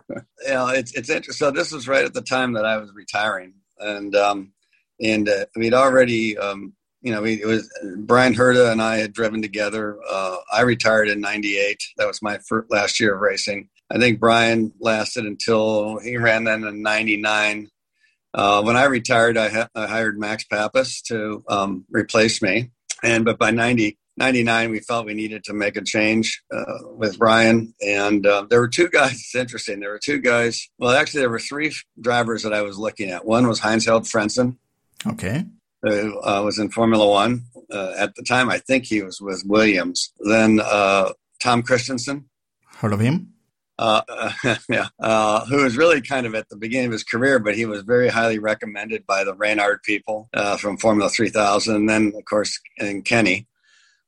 yeah, 0.46 0.72
it's 0.72 0.92
it's 0.92 1.08
interesting. 1.08 1.46
So 1.46 1.50
this 1.50 1.72
was 1.72 1.88
right 1.88 2.04
at 2.04 2.14
the 2.14 2.22
time 2.22 2.52
that 2.52 2.66
I 2.66 2.76
was 2.76 2.92
retiring, 2.94 3.54
and 3.78 4.14
um, 4.14 4.52
and 5.00 5.28
uh, 5.28 5.46
we'd 5.56 5.74
already. 5.74 6.36
Um, 6.36 6.74
you 7.02 7.12
know, 7.12 7.22
we, 7.22 7.40
it 7.40 7.46
was 7.46 7.66
Bryan 7.96 8.34
Herta 8.34 8.70
and 8.70 8.82
I 8.82 8.98
had 8.98 9.14
driven 9.14 9.40
together. 9.40 9.98
Uh, 10.06 10.36
I 10.52 10.60
retired 10.60 11.08
in 11.08 11.22
'98. 11.22 11.82
That 11.96 12.06
was 12.06 12.20
my 12.20 12.36
first, 12.46 12.70
last 12.70 13.00
year 13.00 13.14
of 13.14 13.22
racing 13.22 13.70
I 13.90 13.98
think 13.98 14.20
Bryan 14.20 14.72
lasted 14.80 15.26
until 15.26 15.98
he 15.98 16.16
ran 16.16 16.44
then 16.44 16.64
in 16.64 16.82
'99. 16.82 17.68
Uh, 18.32 18.62
when 18.62 18.76
I 18.76 18.84
retired, 18.84 19.36
I, 19.36 19.48
ha- 19.48 19.68
I, 19.74 19.86
hired 19.86 20.18
Max 20.18 20.44
Papis 20.44 21.02
to 21.02 21.42
um, 21.48 21.84
replace 21.90 22.40
me. 22.40 22.70
And 23.02 23.24
but 23.24 23.38
by 23.38 23.50
90, 23.50 23.98
99, 24.16 24.70
we 24.70 24.80
felt 24.80 25.06
we 25.06 25.14
needed 25.14 25.44
to 25.44 25.54
make 25.54 25.76
a 25.76 25.82
change 25.82 26.42
uh, 26.54 26.78
with 26.94 27.18
Bryan. 27.18 27.74
And 27.80 28.26
uh, 28.26 28.46
there 28.48 28.60
were 28.60 28.68
two 28.68 28.88
guys. 28.88 29.12
It's 29.14 29.34
interesting. 29.34 29.80
There 29.80 29.90
were 29.90 29.98
two 29.98 30.18
guys. 30.18 30.68
Well, 30.78 30.90
actually, 30.92 31.20
there 31.20 31.30
were 31.30 31.38
three 31.38 31.72
drivers 32.00 32.42
that 32.42 32.52
I 32.52 32.62
was 32.62 32.78
looking 32.78 33.10
at. 33.10 33.24
One 33.24 33.48
was 33.48 33.58
Heinz-Harald 33.58 34.04
Frentzen. 34.04 34.58
Okay. 35.06 35.44
Who 35.82 36.20
uh, 36.20 36.42
was 36.42 36.58
in 36.58 36.70
Formula 36.70 37.08
One 37.08 37.44
uh, 37.72 37.94
at 37.96 38.14
the 38.14 38.22
time? 38.22 38.50
I 38.50 38.58
think 38.58 38.84
he 38.84 39.02
was 39.02 39.20
with 39.20 39.42
Williams. 39.46 40.12
Then 40.20 40.60
uh, 40.62 41.12
Tom 41.42 41.62
Kristensen. 41.62 42.24
Heard 42.76 42.92
of 42.92 43.00
him? 43.00 43.32
Uh, 43.80 44.32
yeah, 44.68 44.88
uh, 45.00 45.44
who 45.46 45.62
was 45.62 45.76
really 45.76 46.02
kind 46.02 46.26
of 46.26 46.34
at 46.34 46.48
the 46.50 46.56
beginning 46.56 46.86
of 46.86 46.92
his 46.92 47.04
career, 47.04 47.38
but 47.38 47.56
he 47.56 47.64
was 47.64 47.82
very 47.82 48.08
highly 48.08 48.38
recommended 48.38 49.06
by 49.06 49.24
the 49.24 49.34
Reynard 49.34 49.82
people 49.82 50.28
uh, 50.34 50.56
from 50.58 50.76
Formula 50.76 51.08
3000, 51.08 51.74
and 51.74 51.88
then 51.88 52.12
of 52.16 52.24
course 52.26 52.60
and 52.78 53.04
Kenny. 53.04 53.46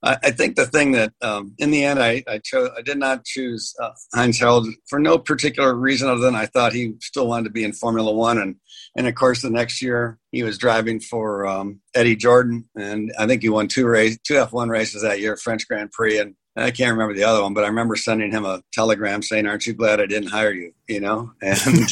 I, 0.04 0.32
think 0.32 0.56
the 0.56 0.66
thing 0.66 0.92
that 0.92 1.12
um, 1.22 1.54
in 1.58 1.70
the 1.70 1.84
end 1.84 2.02
I, 2.02 2.24
I 2.26 2.38
chose 2.38 2.70
I 2.76 2.82
did 2.82 2.98
not 2.98 3.24
choose 3.24 3.72
uh, 3.80 3.92
Heinz-Harald 4.12 4.66
for 4.88 4.98
no 4.98 5.16
particular 5.16 5.74
reason 5.74 6.08
other 6.08 6.20
than 6.20 6.34
I 6.34 6.46
thought 6.46 6.72
he 6.72 6.94
still 7.00 7.28
wanted 7.28 7.44
to 7.44 7.50
be 7.50 7.62
in 7.62 7.72
Formula 7.72 8.12
One, 8.12 8.38
and 8.38 8.56
and 8.96 9.06
of 9.06 9.14
course 9.14 9.42
the 9.42 9.50
next 9.50 9.80
year 9.80 10.18
he 10.32 10.42
was 10.42 10.58
driving 10.58 10.98
for 10.98 11.46
um, 11.46 11.80
Eddie 11.94 12.16
Jordan, 12.16 12.68
and 12.76 13.12
I 13.16 13.26
think 13.26 13.42
he 13.42 13.48
won 13.48 13.68
two 13.68 13.86
race 13.86 14.18
two 14.24 14.34
F1 14.34 14.68
races 14.68 15.02
that 15.02 15.20
year, 15.20 15.36
French 15.36 15.68
Grand 15.68 15.92
Prix, 15.92 16.18
and 16.18 16.34
I 16.56 16.70
can't 16.70 16.92
remember 16.92 17.14
the 17.14 17.24
other 17.24 17.42
one, 17.42 17.54
but 17.54 17.64
I 17.64 17.68
remember 17.68 17.96
sending 17.96 18.30
him 18.30 18.44
a 18.44 18.62
telegram 18.72 19.22
saying, 19.22 19.46
"Aren't 19.46 19.66
you 19.66 19.72
glad 19.72 20.00
I 20.00 20.06
didn't 20.06 20.30
hire 20.30 20.52
you?" 20.52 20.72
You 20.86 21.00
know, 21.00 21.32
and 21.42 21.90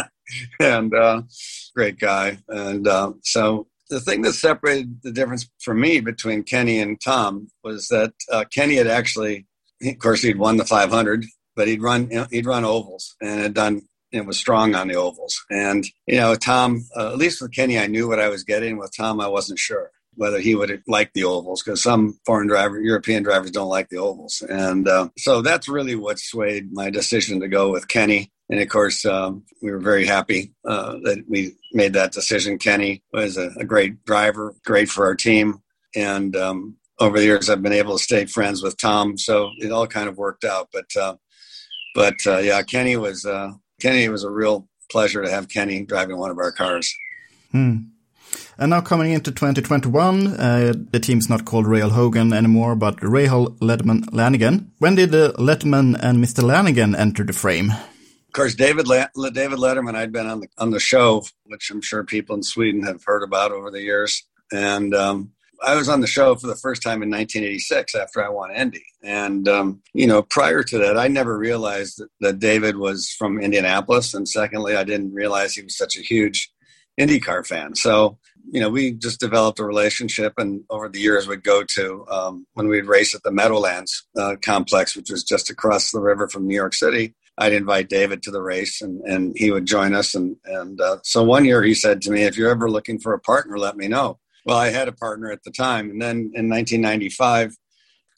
and 0.60 0.94
uh, 0.94 1.22
great 1.74 1.98
guy. 1.98 2.38
And 2.48 2.86
uh, 2.86 3.12
so 3.22 3.68
the 3.88 4.00
thing 4.00 4.22
that 4.22 4.34
separated 4.34 5.00
the 5.02 5.12
difference 5.12 5.48
for 5.60 5.74
me 5.74 6.00
between 6.00 6.42
Kenny 6.42 6.80
and 6.80 7.00
Tom 7.00 7.48
was 7.64 7.88
that 7.88 8.12
uh, 8.30 8.44
Kenny 8.52 8.76
had 8.76 8.86
actually, 8.86 9.46
of 9.84 9.98
course, 9.98 10.22
he'd 10.22 10.38
won 10.38 10.56
the 10.56 10.64
500, 10.64 11.24
but 11.56 11.68
he'd 11.68 11.82
run 11.82 12.10
he'd 12.30 12.46
run 12.46 12.64
ovals 12.64 13.16
and 13.20 13.40
had 13.40 13.54
done 13.54 13.82
it 14.10 14.26
was 14.26 14.36
strong 14.38 14.74
on 14.74 14.88
the 14.88 14.94
ovals. 14.94 15.42
And 15.50 15.86
you 16.06 16.16
know, 16.16 16.34
Tom, 16.34 16.84
uh, 16.96 17.12
at 17.12 17.18
least 17.18 17.40
with 17.40 17.54
Kenny, 17.54 17.78
I 17.78 17.86
knew 17.86 18.08
what 18.08 18.20
I 18.20 18.28
was 18.28 18.44
getting. 18.44 18.76
With 18.76 18.94
Tom, 18.94 19.20
I 19.20 19.28
wasn't 19.28 19.58
sure 19.58 19.90
whether 20.14 20.38
he 20.38 20.54
would 20.54 20.82
like 20.86 21.12
the 21.14 21.24
ovals 21.24 21.62
because 21.62 21.82
some 21.82 22.18
foreign 22.26 22.48
driver, 22.48 22.80
European 22.80 23.22
drivers 23.22 23.50
don't 23.50 23.68
like 23.68 23.88
the 23.88 23.98
ovals. 23.98 24.42
And 24.48 24.88
uh, 24.88 25.08
so 25.18 25.42
that's 25.42 25.68
really 25.68 25.94
what 25.94 26.18
swayed 26.18 26.72
my 26.72 26.90
decision 26.90 27.40
to 27.40 27.48
go 27.48 27.70
with 27.70 27.88
Kenny. 27.88 28.30
And 28.50 28.60
of 28.60 28.68
course, 28.68 29.04
um, 29.06 29.44
we 29.62 29.70
were 29.70 29.78
very 29.78 30.04
happy 30.04 30.52
uh, 30.66 30.96
that 31.04 31.24
we 31.28 31.56
made 31.72 31.94
that 31.94 32.12
decision. 32.12 32.58
Kenny 32.58 33.02
was 33.12 33.38
a, 33.38 33.50
a 33.56 33.64
great 33.64 34.04
driver, 34.04 34.54
great 34.64 34.90
for 34.90 35.06
our 35.06 35.14
team. 35.14 35.62
And 35.94 36.36
um, 36.36 36.76
over 36.98 37.18
the 37.18 37.24
years, 37.24 37.48
I've 37.48 37.62
been 37.62 37.72
able 37.72 37.96
to 37.96 38.02
stay 38.02 38.26
friends 38.26 38.62
with 38.62 38.76
Tom. 38.76 39.16
So 39.16 39.50
it 39.58 39.72
all 39.72 39.86
kind 39.86 40.08
of 40.08 40.18
worked 40.18 40.44
out. 40.44 40.68
But, 40.72 40.94
uh, 41.00 41.16
but 41.94 42.16
uh, 42.26 42.38
yeah, 42.38 42.62
Kenny 42.62 42.96
was, 42.96 43.24
uh, 43.24 43.52
Kenny 43.80 44.08
was 44.08 44.24
a 44.24 44.30
real 44.30 44.68
pleasure 44.90 45.22
to 45.22 45.30
have 45.30 45.48
Kenny 45.48 45.84
driving 45.84 46.18
one 46.18 46.30
of 46.30 46.38
our 46.38 46.52
cars. 46.52 46.94
Hmm. 47.52 47.76
And 48.62 48.70
now 48.70 48.80
coming 48.80 49.10
into 49.10 49.32
2021, 49.32 50.28
uh, 50.28 50.72
the 50.92 51.00
team's 51.00 51.28
not 51.28 51.44
called 51.44 51.66
Rahal 51.66 51.90
Hogan 51.90 52.32
anymore, 52.32 52.76
but 52.76 52.98
Rahal 52.98 53.58
Letterman 53.58 54.04
Lanigan. 54.12 54.70
When 54.78 54.94
did 54.94 55.12
uh, 55.12 55.32
Letterman 55.32 55.98
and 56.00 56.18
Mr. 56.18 56.44
Lanigan 56.44 56.94
enter 56.94 57.24
the 57.24 57.32
frame? 57.32 57.70
Of 57.70 58.32
course, 58.32 58.54
David 58.54 58.86
David 58.86 59.58
Letterman. 59.58 59.96
I'd 59.96 60.12
been 60.12 60.28
on 60.28 60.42
the 60.42 60.48
on 60.58 60.70
the 60.70 60.78
show, 60.78 61.24
which 61.46 61.72
I'm 61.72 61.80
sure 61.80 62.04
people 62.04 62.36
in 62.36 62.44
Sweden 62.44 62.84
have 62.84 63.02
heard 63.04 63.24
about 63.24 63.50
over 63.50 63.68
the 63.68 63.82
years, 63.82 64.22
and 64.52 64.94
um, 64.94 65.32
I 65.60 65.74
was 65.74 65.88
on 65.88 66.00
the 66.00 66.06
show 66.06 66.36
for 66.36 66.46
the 66.46 66.54
first 66.54 66.82
time 66.84 67.02
in 67.02 67.10
1986 67.10 67.96
after 67.96 68.24
I 68.24 68.28
won 68.28 68.54
Indy. 68.54 68.84
And, 69.02 69.48
um, 69.48 69.82
you 69.92 70.06
know, 70.06 70.22
prior 70.22 70.62
to 70.62 70.78
that, 70.78 70.96
I 70.96 71.08
never 71.08 71.36
realized 71.36 71.98
that, 71.98 72.08
that, 72.20 72.38
David 72.38 72.76
was 72.76 73.10
from 73.10 73.40
Indianapolis. 73.40 74.14
And 74.14 74.28
secondly, 74.28 74.76
I 74.76 74.84
didn't 74.84 75.14
realize 75.14 75.54
he 75.54 75.62
was 75.62 75.76
such 75.76 75.96
a 75.96 76.02
huge 76.02 76.52
IndyCar 77.00 77.46
fan. 77.46 77.74
So 77.74 78.18
you 78.50 78.60
know, 78.60 78.68
we 78.68 78.92
just 78.92 79.20
developed 79.20 79.58
a 79.58 79.64
relationship, 79.64 80.34
and 80.38 80.62
over 80.70 80.88
the 80.88 81.00
years, 81.00 81.26
we'd 81.26 81.44
go 81.44 81.62
to 81.74 82.06
um, 82.08 82.46
when 82.54 82.68
we'd 82.68 82.86
race 82.86 83.14
at 83.14 83.22
the 83.22 83.32
Meadowlands 83.32 84.06
uh, 84.18 84.36
complex, 84.42 84.96
which 84.96 85.10
was 85.10 85.24
just 85.24 85.50
across 85.50 85.90
the 85.90 86.00
river 86.00 86.28
from 86.28 86.46
New 86.46 86.54
York 86.54 86.74
City. 86.74 87.14
I'd 87.38 87.52
invite 87.52 87.88
David 87.88 88.22
to 88.24 88.30
the 88.30 88.42
race 88.42 88.82
and, 88.82 89.00
and 89.02 89.32
he 89.36 89.50
would 89.50 89.66
join 89.66 89.94
us. 89.94 90.14
And, 90.14 90.36
and 90.44 90.80
uh, 90.80 90.98
so 91.02 91.22
one 91.22 91.44
year 91.44 91.62
he 91.62 91.74
said 91.74 92.02
to 92.02 92.10
me, 92.10 92.24
if 92.24 92.36
you're 92.36 92.50
ever 92.50 92.70
looking 92.70 92.98
for 92.98 93.14
a 93.14 93.20
partner, 93.20 93.58
let 93.58 93.76
me 93.76 93.88
know. 93.88 94.18
Well, 94.44 94.58
I 94.58 94.68
had 94.68 94.88
a 94.88 94.92
partner 94.92 95.30
at 95.30 95.42
the 95.44 95.50
time. 95.50 95.90
And 95.90 96.02
then 96.02 96.32
in 96.34 96.48
1995, 96.48 97.56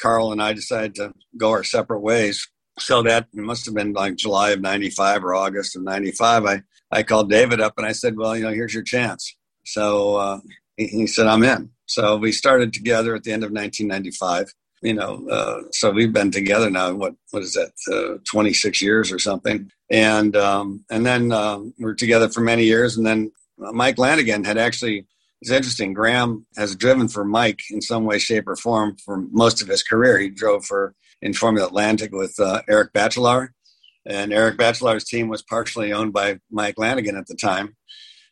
Carl 0.01 0.33
and 0.33 0.43
I 0.43 0.53
decided 0.53 0.95
to 0.97 1.13
go 1.37 1.51
our 1.51 1.63
separate 1.63 2.01
ways. 2.01 2.49
So 2.79 3.03
that 3.03 3.29
must 3.33 3.67
have 3.67 3.75
been 3.75 3.93
like 3.93 4.17
July 4.17 4.51
of 4.51 4.61
95 4.61 5.25
or 5.25 5.35
August 5.35 5.77
of 5.77 5.85
95. 5.85 6.47
I, 6.47 6.63
I 6.91 7.03
called 7.05 7.31
David 7.31 7.61
up 7.61 7.75
and 7.77 7.87
I 7.87 7.93
said, 7.93 8.17
well, 8.17 8.37
you 8.37 8.43
know, 8.43 8.53
here's 8.53 8.75
your 8.75 8.83
chance. 8.83 9.37
So 9.65 10.17
uh, 10.17 10.41
he, 10.77 10.87
he 10.87 11.07
said, 11.07 11.27
I'm 11.27 11.43
in. 11.43 11.71
So 11.87 12.17
we 12.17 12.33
started 12.33 12.73
together 12.73 13.15
at 13.15 13.25
the 13.25 13.33
end 13.33 13.45
of 13.45 13.51
1995 13.51 14.53
you 14.85 14.93
know, 14.93 15.27
uh, 15.31 15.63
so 15.73 15.91
we've 15.91 16.13
been 16.13 16.31
together 16.31 16.69
now. 16.69 16.93
What 16.93 17.15
what 17.31 17.43
is 17.43 17.55
that? 17.55 17.73
Uh, 17.91 18.19
Twenty 18.31 18.53
six 18.53 18.83
years 18.83 19.11
or 19.11 19.19
something. 19.19 19.71
And 19.91 20.37
um, 20.37 20.85
and 20.91 21.07
then 21.07 21.33
uh, 21.33 21.61
we're 21.79 21.95
together 21.95 22.29
for 22.29 22.43
many 22.43 22.65
years. 22.65 22.97
And 22.97 23.07
then 23.07 23.33
Mike 23.57 23.99
Lanigan 23.99 24.45
had 24.45 24.59
actually. 24.59 25.07
It's 25.41 25.51
interesting. 25.51 25.93
Graham 25.93 26.47
has 26.57 26.75
driven 26.75 27.07
for 27.07 27.23
Mike 27.23 27.61
in 27.71 27.83
some 27.83 28.05
way, 28.05 28.19
shape, 28.19 28.49
or 28.49 28.57
form 28.57 28.97
for 29.05 29.19
most 29.31 29.61
of 29.61 29.69
his 29.69 29.83
career. 29.83 30.19
He 30.19 30.31
drove 30.31 30.65
for 30.65 30.95
in 31.21 31.35
Formula 31.35 31.67
Atlantic 31.67 32.13
with 32.13 32.35
uh, 32.41 32.63
Eric 32.67 32.95
Bachelart, 32.95 33.49
and 34.07 34.33
Eric 34.33 34.57
Bachelart's 34.57 35.05
team 35.05 35.29
was 35.29 35.43
partially 35.43 35.93
owned 35.93 36.15
by 36.15 36.39
Mike 36.51 36.79
Lanigan 36.79 37.17
at 37.17 37.27
the 37.27 37.35
time. 37.35 37.77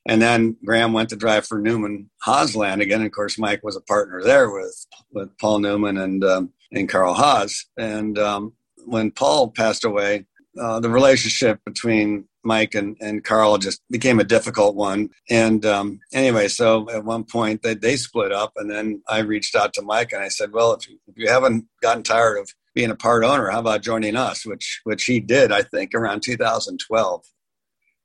And 0.06 0.20
then 0.20 0.56
Graham 0.64 0.92
went 0.92 1.10
to 1.10 1.16
drive 1.16 1.46
for 1.46 1.58
Newman 1.58 2.10
Haas 2.22 2.56
Lanigan. 2.56 3.04
Of 3.04 3.12
course, 3.12 3.38
Mike 3.38 3.62
was 3.62 3.76
a 3.76 3.80
partner 3.80 4.22
there 4.22 4.50
with 4.50 4.86
with 5.12 5.36
Paul 5.38 5.60
Newman 5.60 5.96
and 5.96 6.24
um, 6.24 6.52
and 6.72 6.88
Carl 6.88 7.14
Haas. 7.14 7.66
And 7.76 8.18
um, 8.18 8.52
when 8.84 9.10
Paul 9.10 9.50
passed 9.50 9.84
away, 9.84 10.26
uh, 10.60 10.80
the 10.80 10.90
relationship 10.90 11.60
between 11.64 12.24
Mike 12.44 12.74
and, 12.74 12.96
and 13.00 13.24
Carl 13.24 13.58
just 13.58 13.80
became 13.90 14.18
a 14.18 14.24
difficult 14.24 14.74
one. 14.74 15.10
And 15.30 15.64
um, 15.64 16.00
anyway, 16.12 16.48
so 16.48 16.90
at 16.90 17.04
one 17.04 17.24
point 17.24 17.62
they, 17.62 17.74
they 17.74 17.96
split 17.96 18.32
up, 18.32 18.52
and 18.56 18.70
then 18.70 19.02
I 19.08 19.20
reached 19.20 19.54
out 19.54 19.72
to 19.74 19.82
Mike 19.82 20.12
and 20.12 20.22
I 20.22 20.28
said, 20.28 20.52
"Well, 20.52 20.72
if 20.74 20.88
you, 20.88 20.98
if 21.06 21.16
you 21.16 21.28
haven't 21.28 21.66
gotten 21.80 22.02
tired 22.02 22.38
of 22.38 22.50
being 22.74 22.90
a 22.90 22.96
part 22.96 23.24
owner, 23.24 23.50
how 23.50 23.60
about 23.60 23.82
joining 23.82 24.16
us?" 24.16 24.44
Which 24.44 24.80
which 24.84 25.04
he 25.04 25.20
did, 25.20 25.52
I 25.52 25.62
think, 25.62 25.94
around 25.94 26.22
2012. 26.22 27.24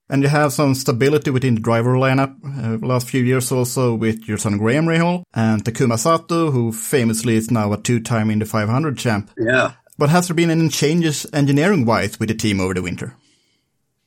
And 0.09 0.23
you 0.23 0.29
have 0.29 0.53
some 0.53 0.73
stability 0.73 1.31
within 1.31 1.55
the 1.55 1.61
driver 1.61 1.95
lineup. 1.95 2.35
Uh, 2.43 2.85
last 2.85 3.09
few 3.09 3.23
years 3.23 3.51
also 3.51 3.93
with 3.93 4.27
your 4.27 4.37
son 4.37 4.57
Graham 4.57 4.85
Rahal 4.85 5.23
and 5.33 5.63
Takuma 5.63 5.99
Sato, 5.99 6.51
who 6.51 6.71
famously 6.71 7.35
is 7.35 7.51
now 7.51 7.73
a 7.73 7.77
two-time 7.77 8.31
Indy 8.31 8.45
500 8.45 8.97
champ. 8.97 9.31
Yeah. 9.37 9.73
But 9.97 10.09
has 10.09 10.27
there 10.27 10.35
been 10.35 10.51
any 10.51 10.69
changes 10.69 11.25
engineering-wise 11.33 12.19
with 12.19 12.29
the 12.29 12.35
team 12.35 12.61
over 12.61 12.73
the 12.73 12.81
winter? 12.81 13.15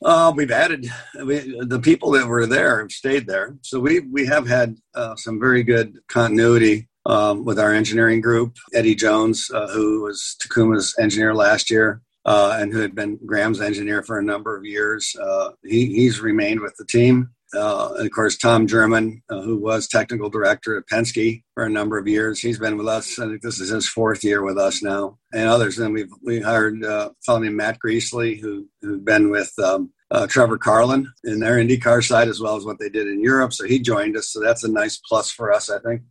Uh, 0.02 0.32
we've 0.34 0.50
added 0.50 0.86
we, 1.26 1.40
the 1.60 1.78
people 1.78 2.12
that 2.12 2.26
were 2.26 2.46
there 2.46 2.80
have 2.80 2.90
stayed 2.90 3.26
there, 3.26 3.54
so 3.60 3.78
we 3.78 4.00
we 4.00 4.24
have 4.24 4.48
had 4.48 4.78
uh, 4.94 5.14
some 5.16 5.38
very 5.38 5.62
good 5.62 5.98
continuity 6.08 6.88
um, 7.04 7.44
with 7.44 7.58
our 7.58 7.74
engineering 7.74 8.22
group. 8.22 8.56
Eddie 8.72 8.94
Jones, 8.94 9.50
uh, 9.52 9.68
who 9.68 10.02
was 10.02 10.36
Takuma's 10.40 10.94
engineer 10.98 11.34
last 11.34 11.70
year, 11.70 12.00
uh, 12.24 12.58
and 12.60 12.72
who 12.72 12.80
had 12.80 12.94
been 12.94 13.18
Graham's 13.24 13.60
engineer 13.60 14.02
for 14.02 14.18
a 14.18 14.24
number 14.24 14.56
of 14.56 14.64
years. 14.64 15.14
Uh, 15.20 15.50
he, 15.64 15.86
he's 15.86 16.20
remained 16.20 16.60
with 16.60 16.74
the 16.76 16.86
team. 16.86 17.30
Uh, 17.54 17.94
and 17.96 18.06
of 18.06 18.12
course, 18.12 18.36
Tom 18.36 18.66
German, 18.66 19.22
uh, 19.28 19.40
who 19.40 19.58
was 19.58 19.88
technical 19.88 20.30
director 20.30 20.76
at 20.76 20.86
Penske 20.86 21.42
for 21.54 21.64
a 21.64 21.70
number 21.70 21.98
of 21.98 22.06
years, 22.06 22.40
he's 22.40 22.60
been 22.60 22.76
with 22.76 22.86
us. 22.86 23.18
I 23.18 23.26
think 23.26 23.42
this 23.42 23.60
is 23.60 23.70
his 23.70 23.88
fourth 23.88 24.22
year 24.22 24.42
with 24.42 24.56
us 24.56 24.82
now, 24.82 25.18
and 25.32 25.48
others. 25.48 25.78
And 25.78 25.92
we've 25.92 26.12
we 26.22 26.40
hired 26.40 26.84
uh, 26.84 27.10
a 27.10 27.22
fellow 27.24 27.40
named 27.40 27.56
Matt 27.56 27.80
Greasley, 27.80 28.40
who 28.40 28.68
who's 28.80 29.00
been 29.00 29.30
with 29.30 29.52
um, 29.58 29.90
uh, 30.12 30.28
Trevor 30.28 30.58
Carlin 30.58 31.12
in 31.24 31.40
their 31.40 31.56
IndyCar 31.56 32.06
side 32.06 32.28
as 32.28 32.40
well 32.40 32.56
as 32.56 32.64
what 32.64 32.78
they 32.78 32.88
did 32.88 33.08
in 33.08 33.22
Europe. 33.22 33.52
So 33.52 33.64
he 33.64 33.80
joined 33.80 34.16
us. 34.16 34.28
So 34.28 34.40
that's 34.40 34.62
a 34.62 34.70
nice 34.70 34.98
plus 34.98 35.30
for 35.32 35.52
us, 35.52 35.70
I 35.70 35.80
think. 35.80 36.02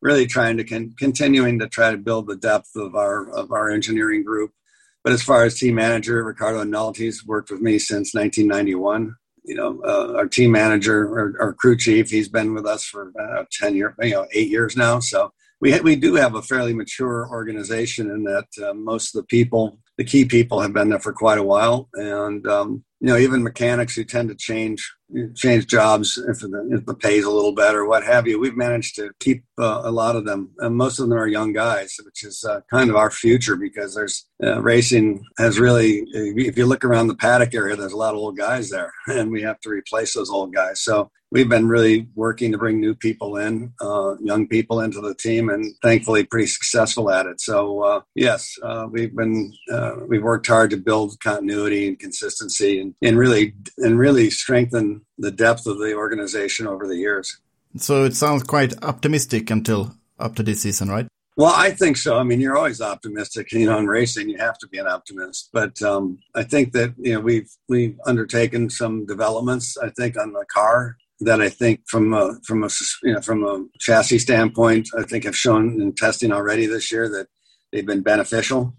Really 0.00 0.26
trying 0.26 0.56
to 0.56 0.64
con- 0.64 0.94
continuing 0.98 1.58
to 1.58 1.68
try 1.68 1.90
to 1.90 1.98
build 1.98 2.28
the 2.28 2.36
depth 2.36 2.76
of 2.76 2.94
our 2.94 3.30
of 3.30 3.52
our 3.52 3.68
engineering 3.68 4.24
group 4.24 4.52
but 5.08 5.14
as 5.14 5.22
far 5.22 5.44
as 5.44 5.58
team 5.58 5.76
manager, 5.76 6.22
Ricardo 6.22 6.64
Nault's 6.64 7.24
worked 7.24 7.50
with 7.50 7.62
me 7.62 7.78
since 7.78 8.12
1991. 8.12 9.16
You 9.42 9.54
know, 9.54 9.80
uh, 9.82 10.12
our 10.18 10.26
team 10.26 10.52
manager, 10.52 11.08
our, 11.18 11.46
our, 11.46 11.54
crew 11.54 11.78
chief, 11.78 12.10
he's 12.10 12.28
been 12.28 12.52
with 12.52 12.66
us 12.66 12.84
for 12.84 13.10
uh, 13.18 13.44
10 13.50 13.74
years, 13.74 13.94
you 14.02 14.10
know, 14.10 14.26
eight 14.34 14.50
years 14.50 14.76
now. 14.76 14.98
So 14.98 15.32
we, 15.62 15.72
ha- 15.72 15.80
we 15.82 15.96
do 15.96 16.16
have 16.16 16.34
a 16.34 16.42
fairly 16.42 16.74
mature 16.74 17.26
organization 17.30 18.10
in 18.10 18.24
that 18.24 18.48
uh, 18.62 18.74
most 18.74 19.14
of 19.14 19.22
the 19.22 19.26
people, 19.28 19.78
the 19.96 20.04
key 20.04 20.26
people 20.26 20.60
have 20.60 20.74
been 20.74 20.90
there 20.90 21.00
for 21.00 21.14
quite 21.14 21.38
a 21.38 21.42
while. 21.42 21.88
And, 21.94 22.46
um, 22.46 22.84
you 23.00 23.08
know, 23.08 23.16
even 23.16 23.42
mechanics 23.42 23.94
who 23.94 24.04
tend 24.04 24.28
to 24.28 24.34
change 24.34 24.92
change 25.34 25.66
jobs 25.66 26.18
if 26.28 26.40
the, 26.40 26.68
if 26.70 26.84
the 26.84 26.94
pay 26.94 27.16
is 27.16 27.24
a 27.24 27.30
little 27.30 27.54
better, 27.54 27.86
what 27.86 28.04
have 28.04 28.26
you. 28.26 28.38
We've 28.38 28.56
managed 28.56 28.96
to 28.96 29.10
keep 29.20 29.44
uh, 29.58 29.82
a 29.84 29.90
lot 29.90 30.16
of 30.16 30.24
them, 30.24 30.50
and 30.58 30.76
most 30.76 30.98
of 30.98 31.08
them 31.08 31.18
are 31.18 31.26
young 31.26 31.52
guys, 31.52 31.96
which 32.04 32.24
is 32.24 32.44
uh, 32.44 32.60
kind 32.70 32.90
of 32.90 32.96
our 32.96 33.10
future 33.10 33.56
because 33.56 33.94
there's 33.94 34.26
uh, 34.42 34.60
racing 34.60 35.22
has 35.38 35.58
really. 35.58 36.04
If 36.12 36.58
you 36.58 36.66
look 36.66 36.84
around 36.84 37.08
the 37.08 37.14
paddock 37.14 37.54
area, 37.54 37.76
there's 37.76 37.92
a 37.92 37.96
lot 37.96 38.14
of 38.14 38.20
old 38.20 38.36
guys 38.36 38.70
there, 38.70 38.92
and 39.06 39.30
we 39.30 39.42
have 39.42 39.60
to 39.60 39.70
replace 39.70 40.14
those 40.14 40.30
old 40.30 40.52
guys. 40.52 40.80
So 40.80 41.10
we've 41.30 41.48
been 41.48 41.68
really 41.68 42.08
working 42.14 42.52
to 42.52 42.58
bring 42.58 42.80
new 42.80 42.94
people 42.94 43.36
in, 43.36 43.72
uh, 43.80 44.16
young 44.20 44.46
people 44.46 44.80
into 44.80 45.00
the 45.00 45.14
team, 45.14 45.48
and 45.48 45.74
thankfully 45.82 46.24
pretty 46.24 46.46
successful 46.46 47.10
at 47.10 47.26
it. 47.26 47.40
So 47.40 47.82
uh, 47.82 48.00
yes, 48.14 48.54
uh, 48.62 48.86
we've 48.90 49.14
been 49.14 49.54
we've 50.06 50.22
worked 50.22 50.46
hard 50.46 50.70
to 50.70 50.76
build 50.76 51.18
continuity 51.20 51.88
and 51.88 51.98
consistency, 51.98 52.80
and, 52.80 52.87
and 53.02 53.18
really 53.18 53.54
and 53.78 53.98
really 53.98 54.30
strengthen 54.30 55.02
the 55.18 55.30
depth 55.30 55.66
of 55.66 55.78
the 55.78 55.94
organization 55.94 56.66
over 56.66 56.86
the 56.86 56.96
years. 56.96 57.38
So 57.76 58.04
it 58.04 58.14
sounds 58.14 58.42
quite 58.42 58.82
optimistic 58.82 59.50
until 59.50 59.94
up 60.18 60.34
to 60.36 60.42
this 60.42 60.62
season, 60.62 60.88
right? 60.88 61.06
Well, 61.36 61.52
I 61.54 61.70
think 61.70 61.96
so. 61.96 62.18
I 62.18 62.24
mean, 62.24 62.40
you're 62.40 62.56
always 62.56 62.80
optimistic. 62.80 63.52
You 63.52 63.66
know, 63.66 63.78
in 63.78 63.86
racing, 63.86 64.28
you 64.28 64.38
have 64.38 64.58
to 64.58 64.66
be 64.66 64.78
an 64.78 64.88
optimist. 64.88 65.50
But 65.52 65.80
um, 65.82 66.18
I 66.34 66.42
think 66.42 66.72
that 66.72 66.94
you 66.98 67.14
know 67.14 67.20
we've 67.20 67.48
we've 67.68 67.96
undertaken 68.06 68.70
some 68.70 69.06
developments. 69.06 69.76
I 69.78 69.90
think 69.90 70.18
on 70.18 70.32
the 70.32 70.44
car 70.52 70.96
that 71.20 71.40
I 71.40 71.48
think 71.48 71.82
from 71.86 72.12
a, 72.12 72.34
from 72.44 72.64
a 72.64 72.68
you 73.04 73.12
know 73.12 73.20
from 73.20 73.44
a 73.44 73.64
chassis 73.78 74.18
standpoint, 74.18 74.88
I 74.98 75.04
think 75.04 75.24
have 75.24 75.36
shown 75.36 75.80
in 75.80 75.94
testing 75.94 76.32
already 76.32 76.66
this 76.66 76.90
year 76.90 77.08
that 77.10 77.28
they've 77.70 77.86
been 77.86 78.02
beneficial. 78.02 78.74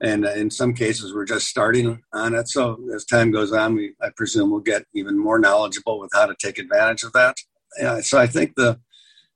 And 0.00 0.24
in 0.24 0.50
some 0.50 0.74
cases, 0.74 1.14
we're 1.14 1.24
just 1.24 1.48
starting 1.48 2.02
on 2.12 2.34
it. 2.34 2.48
So 2.48 2.78
as 2.94 3.04
time 3.04 3.30
goes 3.30 3.52
on, 3.52 3.74
we 3.74 3.94
I 4.02 4.10
presume 4.14 4.50
we'll 4.50 4.60
get 4.60 4.84
even 4.94 5.18
more 5.18 5.38
knowledgeable 5.38 5.98
with 5.98 6.10
how 6.12 6.26
to 6.26 6.34
take 6.38 6.58
advantage 6.58 7.02
of 7.02 7.12
that. 7.12 7.36
Yeah, 7.78 8.00
so 8.00 8.18
I 8.18 8.26
think 8.26 8.54
the 8.56 8.78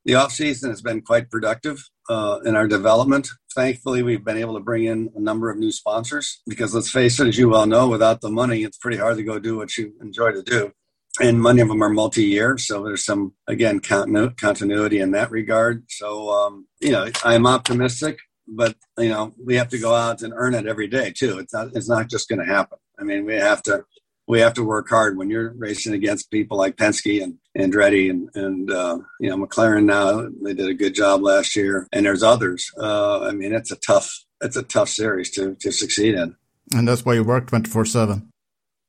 the 0.05 0.15
off 0.15 0.33
season 0.33 0.71
has 0.71 0.81
been 0.81 1.03
quite 1.03 1.31
productive 1.31 1.83
uh, 2.09 2.41
in 2.45 2.57
our 2.57 2.67
development. 2.67 3.29
Thankfully, 3.55 4.03
we've 4.03 4.25
been 4.25 4.39
able 4.39 4.55
to 4.55 4.61
bring 4.61 4.85
in 4.85 5.11
a 5.15 5.21
number 5.21 5.51
of 5.51 5.59
new 5.59 5.73
sponsors 5.73 6.41
because 6.47 6.75
let's 6.75 6.91
face 6.91 7.21
it, 7.21 7.29
as 7.29 7.39
you 7.39 7.49
well 7.49 7.67
know, 7.67 7.89
without 7.89 8.21
the 8.21 8.31
money, 8.31 8.63
it's 8.63 8.79
pretty 8.79 8.97
hard 8.97 9.17
to 9.17 9.23
go 9.23 9.39
do 9.39 9.57
what 9.57 9.77
you 9.77 9.93
enjoy 10.01 10.33
to 10.33 10.43
do 10.43 10.73
and 11.21 11.43
many 11.43 11.61
of 11.61 11.69
them 11.69 11.83
are 11.83 11.89
multi-year 11.89 12.57
so 12.59 12.85
there's 12.85 13.05
some 13.05 13.35
again 13.49 13.81
continu- 13.81 14.37
continuity 14.37 15.01
in 15.01 15.11
that 15.11 15.31
regard 15.31 15.85
so 15.89 16.31
um, 16.31 16.67
you 16.81 16.93
know 16.93 17.09
i'm 17.25 17.47
optimistic 17.47 18.19
but 18.51 18.77
you 18.99 19.09
know 19.09 19.33
we 19.43 19.57
have 19.57 19.69
to 19.69 19.79
go 19.79 19.95
out 19.95 20.23
and 20.23 20.33
earn 20.37 20.55
it 20.55 20.67
every 20.67 20.89
day 20.89 21.13
too. 21.17 21.39
It's 21.39 21.53
not 21.53 21.69
it's 21.75 21.89
not 21.89 22.09
just 22.09 22.29
going 22.29 22.41
to 22.41 22.53
happen. 22.53 22.79
I 22.99 23.05
mean 23.05 23.25
we 23.25 23.35
have 23.35 23.63
to 23.65 23.85
we 24.27 24.41
have 24.41 24.55
to 24.55 24.65
work 24.65 24.89
hard 24.89 25.17
when 25.17 25.31
you're 25.31 25.53
racing 25.57 25.95
against 25.95 26.31
people 26.31 26.57
like 26.57 26.77
Penske 26.77 27.23
and 27.23 27.39
Andretti 27.57 28.11
and 28.11 28.29
and 28.35 28.71
uh, 28.71 28.99
you 29.21 29.31
know 29.31 29.45
McLaren 29.45 29.85
now 29.85 30.29
they 30.43 30.55
did 30.55 30.69
a 30.69 30.75
good 30.75 30.95
job 30.95 31.23
last 31.23 31.57
year. 31.57 31.87
And 31.93 32.07
there's 32.07 32.23
others. 32.23 32.71
Uh, 32.79 33.21
I 33.23 33.33
mean 33.33 33.53
it's 33.53 33.71
a 33.71 33.77
tough 33.77 34.25
it's 34.41 34.57
a 34.57 34.63
tough 34.63 34.89
series 34.89 35.31
to 35.33 35.55
to 35.61 35.73
succeed 35.73 36.15
in. 36.15 36.37
And 36.73 36.87
that's 36.87 37.05
why 37.05 37.15
you 37.15 37.25
work 37.25 37.49
24 37.49 37.85
7 37.85 38.31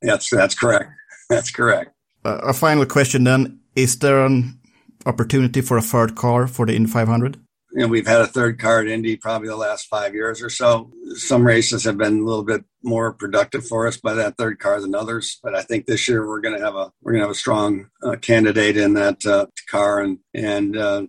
that's 0.02 0.30
that's 0.30 0.56
correct. 0.56 0.92
That's 1.30 1.50
correct. 1.50 1.92
Uh, 2.26 2.40
a 2.44 2.54
final 2.54 2.86
question 2.86 3.24
then. 3.24 3.62
Is 3.74 3.98
there 4.00 4.26
an 4.26 4.60
opportunity 5.06 5.62
for 5.62 5.78
a 5.78 5.82
third 5.82 6.14
car 6.14 6.46
for 6.46 6.66
the 6.66 6.76
Indy 6.76 6.90
500? 6.90 7.40
You 7.74 7.82
know, 7.82 7.88
we've 7.88 8.08
had 8.08 8.22
a 8.22 8.28
third 8.28 8.60
car 8.60 8.82
at 8.82 8.88
Indy 8.88 9.16
probably 9.16 9.48
the 9.48 9.56
last 9.56 9.88
five 9.88 10.14
years 10.14 10.42
or 10.42 10.50
so. 10.50 10.92
Some 11.16 11.46
races 11.46 11.84
have 11.86 11.98
been 11.98 12.20
a 12.20 12.26
little 12.26 12.44
bit 12.44 12.66
more 12.84 13.14
productive 13.14 13.66
for 13.66 13.88
us 13.88 13.98
by 13.98 14.14
that 14.14 14.38
third 14.38 14.60
car 14.60 14.80
than 14.82 14.96
others. 14.96 15.40
But 15.44 15.56
I 15.56 15.62
think 15.62 15.86
this 15.86 16.08
year 16.08 16.28
we're 16.28 16.42
going 16.42 16.58
to 16.58 16.64
have 16.64 16.76
a 16.76 16.92
we're 17.02 17.14
going 17.14 17.22
to 17.22 17.28
have 17.28 17.36
a 17.36 17.40
strong 17.40 17.88
uh, 18.04 18.16
candidate 18.16 18.78
in 18.78 18.94
that 18.94 19.26
uh, 19.26 19.48
car. 19.70 20.00
And 20.02 20.20
and 20.34 20.78
uh, 20.78 21.06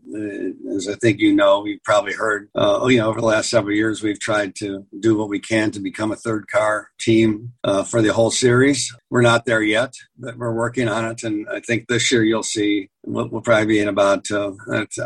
as 0.75 0.89
I 0.89 0.95
think 0.97 1.21
you 1.21 1.35
know, 1.35 1.65
you've 1.65 1.85
probably 1.85 2.13
heard, 2.13 2.49
uh, 2.55 2.87
you 2.89 2.99
know, 2.99 3.09
over 3.09 3.21
the 3.21 3.27
last 3.27 3.51
several 3.51 3.75
years 3.75 4.03
we've 4.03 4.21
tried 4.21 4.55
to 4.57 4.87
do 5.01 5.17
what 5.17 5.29
we 5.29 5.39
can 5.39 5.71
to 5.73 5.81
become 5.81 6.13
a 6.13 6.17
third 6.17 6.47
car 6.49 6.89
team 6.99 7.53
uh, 7.65 7.85
for 7.85 8.03
the 8.03 8.13
whole 8.13 8.31
series. 8.31 8.95
We're 9.11 9.23
not 9.23 9.45
there 9.45 9.63
yet, 9.63 9.93
but 10.19 10.37
we're 10.37 10.55
working 10.55 10.89
on 10.89 11.05
it. 11.05 11.23
And 11.23 11.47
I 11.49 11.61
think 11.61 11.89
this 11.89 12.11
year 12.11 12.25
you'll 12.25 12.43
see 12.43 12.89
we'll, 13.05 13.29
we'll 13.29 13.43
probably 13.43 13.67
be 13.67 13.81
in 13.81 13.89
about 13.89 14.31
uh, 14.31 14.53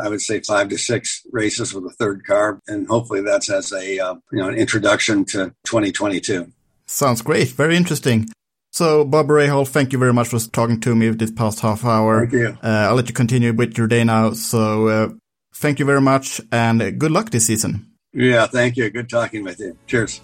I 0.01 0.09
would 0.09 0.21
say 0.21 0.41
five 0.41 0.69
to 0.69 0.77
six 0.77 1.21
races 1.31 1.73
with 1.73 1.85
a 1.85 1.95
third 1.99 2.25
car, 2.25 2.61
and 2.67 2.87
hopefully 2.87 3.21
that's 3.21 3.49
as 3.49 3.71
a 3.71 3.95
you 3.95 4.21
know 4.31 4.47
an 4.47 4.55
introduction 4.55 5.25
to 5.25 5.53
2022. 5.65 6.51
Sounds 6.87 7.21
great. 7.21 7.49
Very 7.49 7.75
interesting. 7.75 8.27
So, 8.71 9.03
Bob 9.05 9.27
Rahal, 9.27 9.67
thank 9.67 9.91
you 9.91 9.99
very 9.99 10.13
much 10.13 10.27
for 10.27 10.39
talking 10.39 10.79
to 10.81 10.95
me 10.95 11.09
this 11.09 11.31
past 11.31 11.61
half 11.61 11.83
hour. 11.83 12.21
Thank 12.21 12.33
you. 12.33 12.57
Uh, 12.63 12.87
I'll 12.89 12.95
let 12.95 13.07
you 13.07 13.13
continue 13.13 13.53
with 13.53 13.77
your 13.77 13.87
day 13.87 14.03
now. 14.03 14.33
So, 14.33 14.87
uh, 14.87 15.09
thank 15.55 15.79
you 15.79 15.85
very 15.85 16.01
much 16.01 16.41
and 16.51 16.99
good 16.99 17.11
luck 17.11 17.31
this 17.31 17.47
season. 17.47 17.91
Yeah, 18.13 18.47
thank 18.47 18.77
you. 18.77 18.89
Good 18.89 19.09
talking 19.09 19.43
with 19.43 19.59
you. 19.59 19.77
Cheers. 19.87 20.21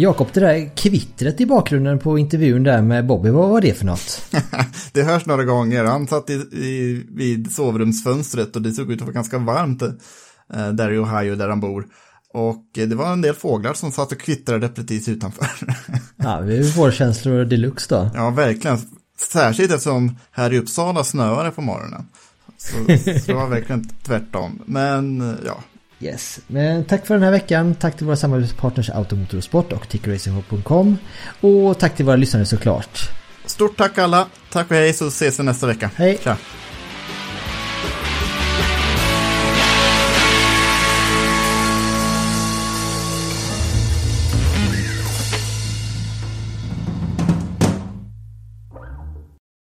Jakob, 0.00 0.28
det 0.32 0.40
där 0.40 0.76
kvittret 0.76 1.40
i 1.40 1.46
bakgrunden 1.46 1.98
på 1.98 2.18
intervjun 2.18 2.62
där 2.62 2.82
med 2.82 3.06
Bobby, 3.06 3.30
vad 3.30 3.48
var 3.48 3.60
det 3.60 3.74
för 3.74 3.84
något? 3.84 4.22
det 4.92 5.02
hörs 5.02 5.26
några 5.26 5.44
gånger. 5.44 5.84
Han 5.84 6.06
satt 6.06 6.30
i, 6.30 6.32
i, 6.32 7.06
vid 7.10 7.52
sovrumsfönstret 7.52 8.56
och 8.56 8.62
det 8.62 8.72
såg 8.72 8.92
ut 8.92 9.00
att 9.00 9.06
vara 9.06 9.14
ganska 9.14 9.38
varmt 9.38 9.82
eh, 9.82 10.68
där 10.72 10.92
i 10.92 10.98
Ohio 10.98 11.36
där 11.36 11.48
han 11.48 11.60
bor. 11.60 11.86
Och 12.32 12.64
det 12.72 12.94
var 12.94 13.12
en 13.12 13.20
del 13.20 13.34
fåglar 13.34 13.74
som 13.74 13.92
satt 13.92 14.12
och 14.12 14.18
kvittrade 14.18 14.68
precis 14.68 15.08
utanför. 15.08 15.48
ja, 16.16 16.40
vi 16.40 16.72
får 16.72 16.90
känslor 16.90 17.44
deluxe 17.44 17.94
då. 17.94 18.10
Ja, 18.14 18.30
verkligen. 18.30 18.78
Särskilt 19.32 19.72
eftersom 19.72 20.16
här 20.30 20.52
i 20.52 20.58
Uppsala 20.58 21.04
snöade 21.04 21.50
på 21.50 21.62
morgonen. 21.62 22.08
Så, 22.58 22.76
så 23.20 23.26
det 23.26 23.34
var 23.34 23.48
verkligen 23.48 23.88
tvärtom. 24.02 24.62
Men 24.66 25.36
ja, 25.46 25.58
Yes, 26.00 26.40
men 26.46 26.84
tack 26.84 27.06
för 27.06 27.14
den 27.14 27.22
här 27.22 27.30
veckan. 27.30 27.74
Tack 27.74 27.96
till 27.96 28.06
våra 28.06 28.16
samarbetspartners 28.16 28.90
Automotorsport 28.90 29.72
och 29.72 29.88
tickeracing.com. 29.88 30.98
Och 31.40 31.78
tack 31.78 31.96
till 31.96 32.04
våra 32.04 32.16
lyssnare 32.16 32.46
såklart. 32.46 33.10
Stort 33.44 33.76
tack 33.76 33.98
alla. 33.98 34.26
Tack 34.52 34.70
och 34.70 34.76
hej 34.76 34.92
så 34.92 35.06
ses 35.06 35.40
vi 35.40 35.44
nästa 35.44 35.66
vecka. 35.66 35.90
Hej. 35.96 36.18
Tja. 36.24 36.36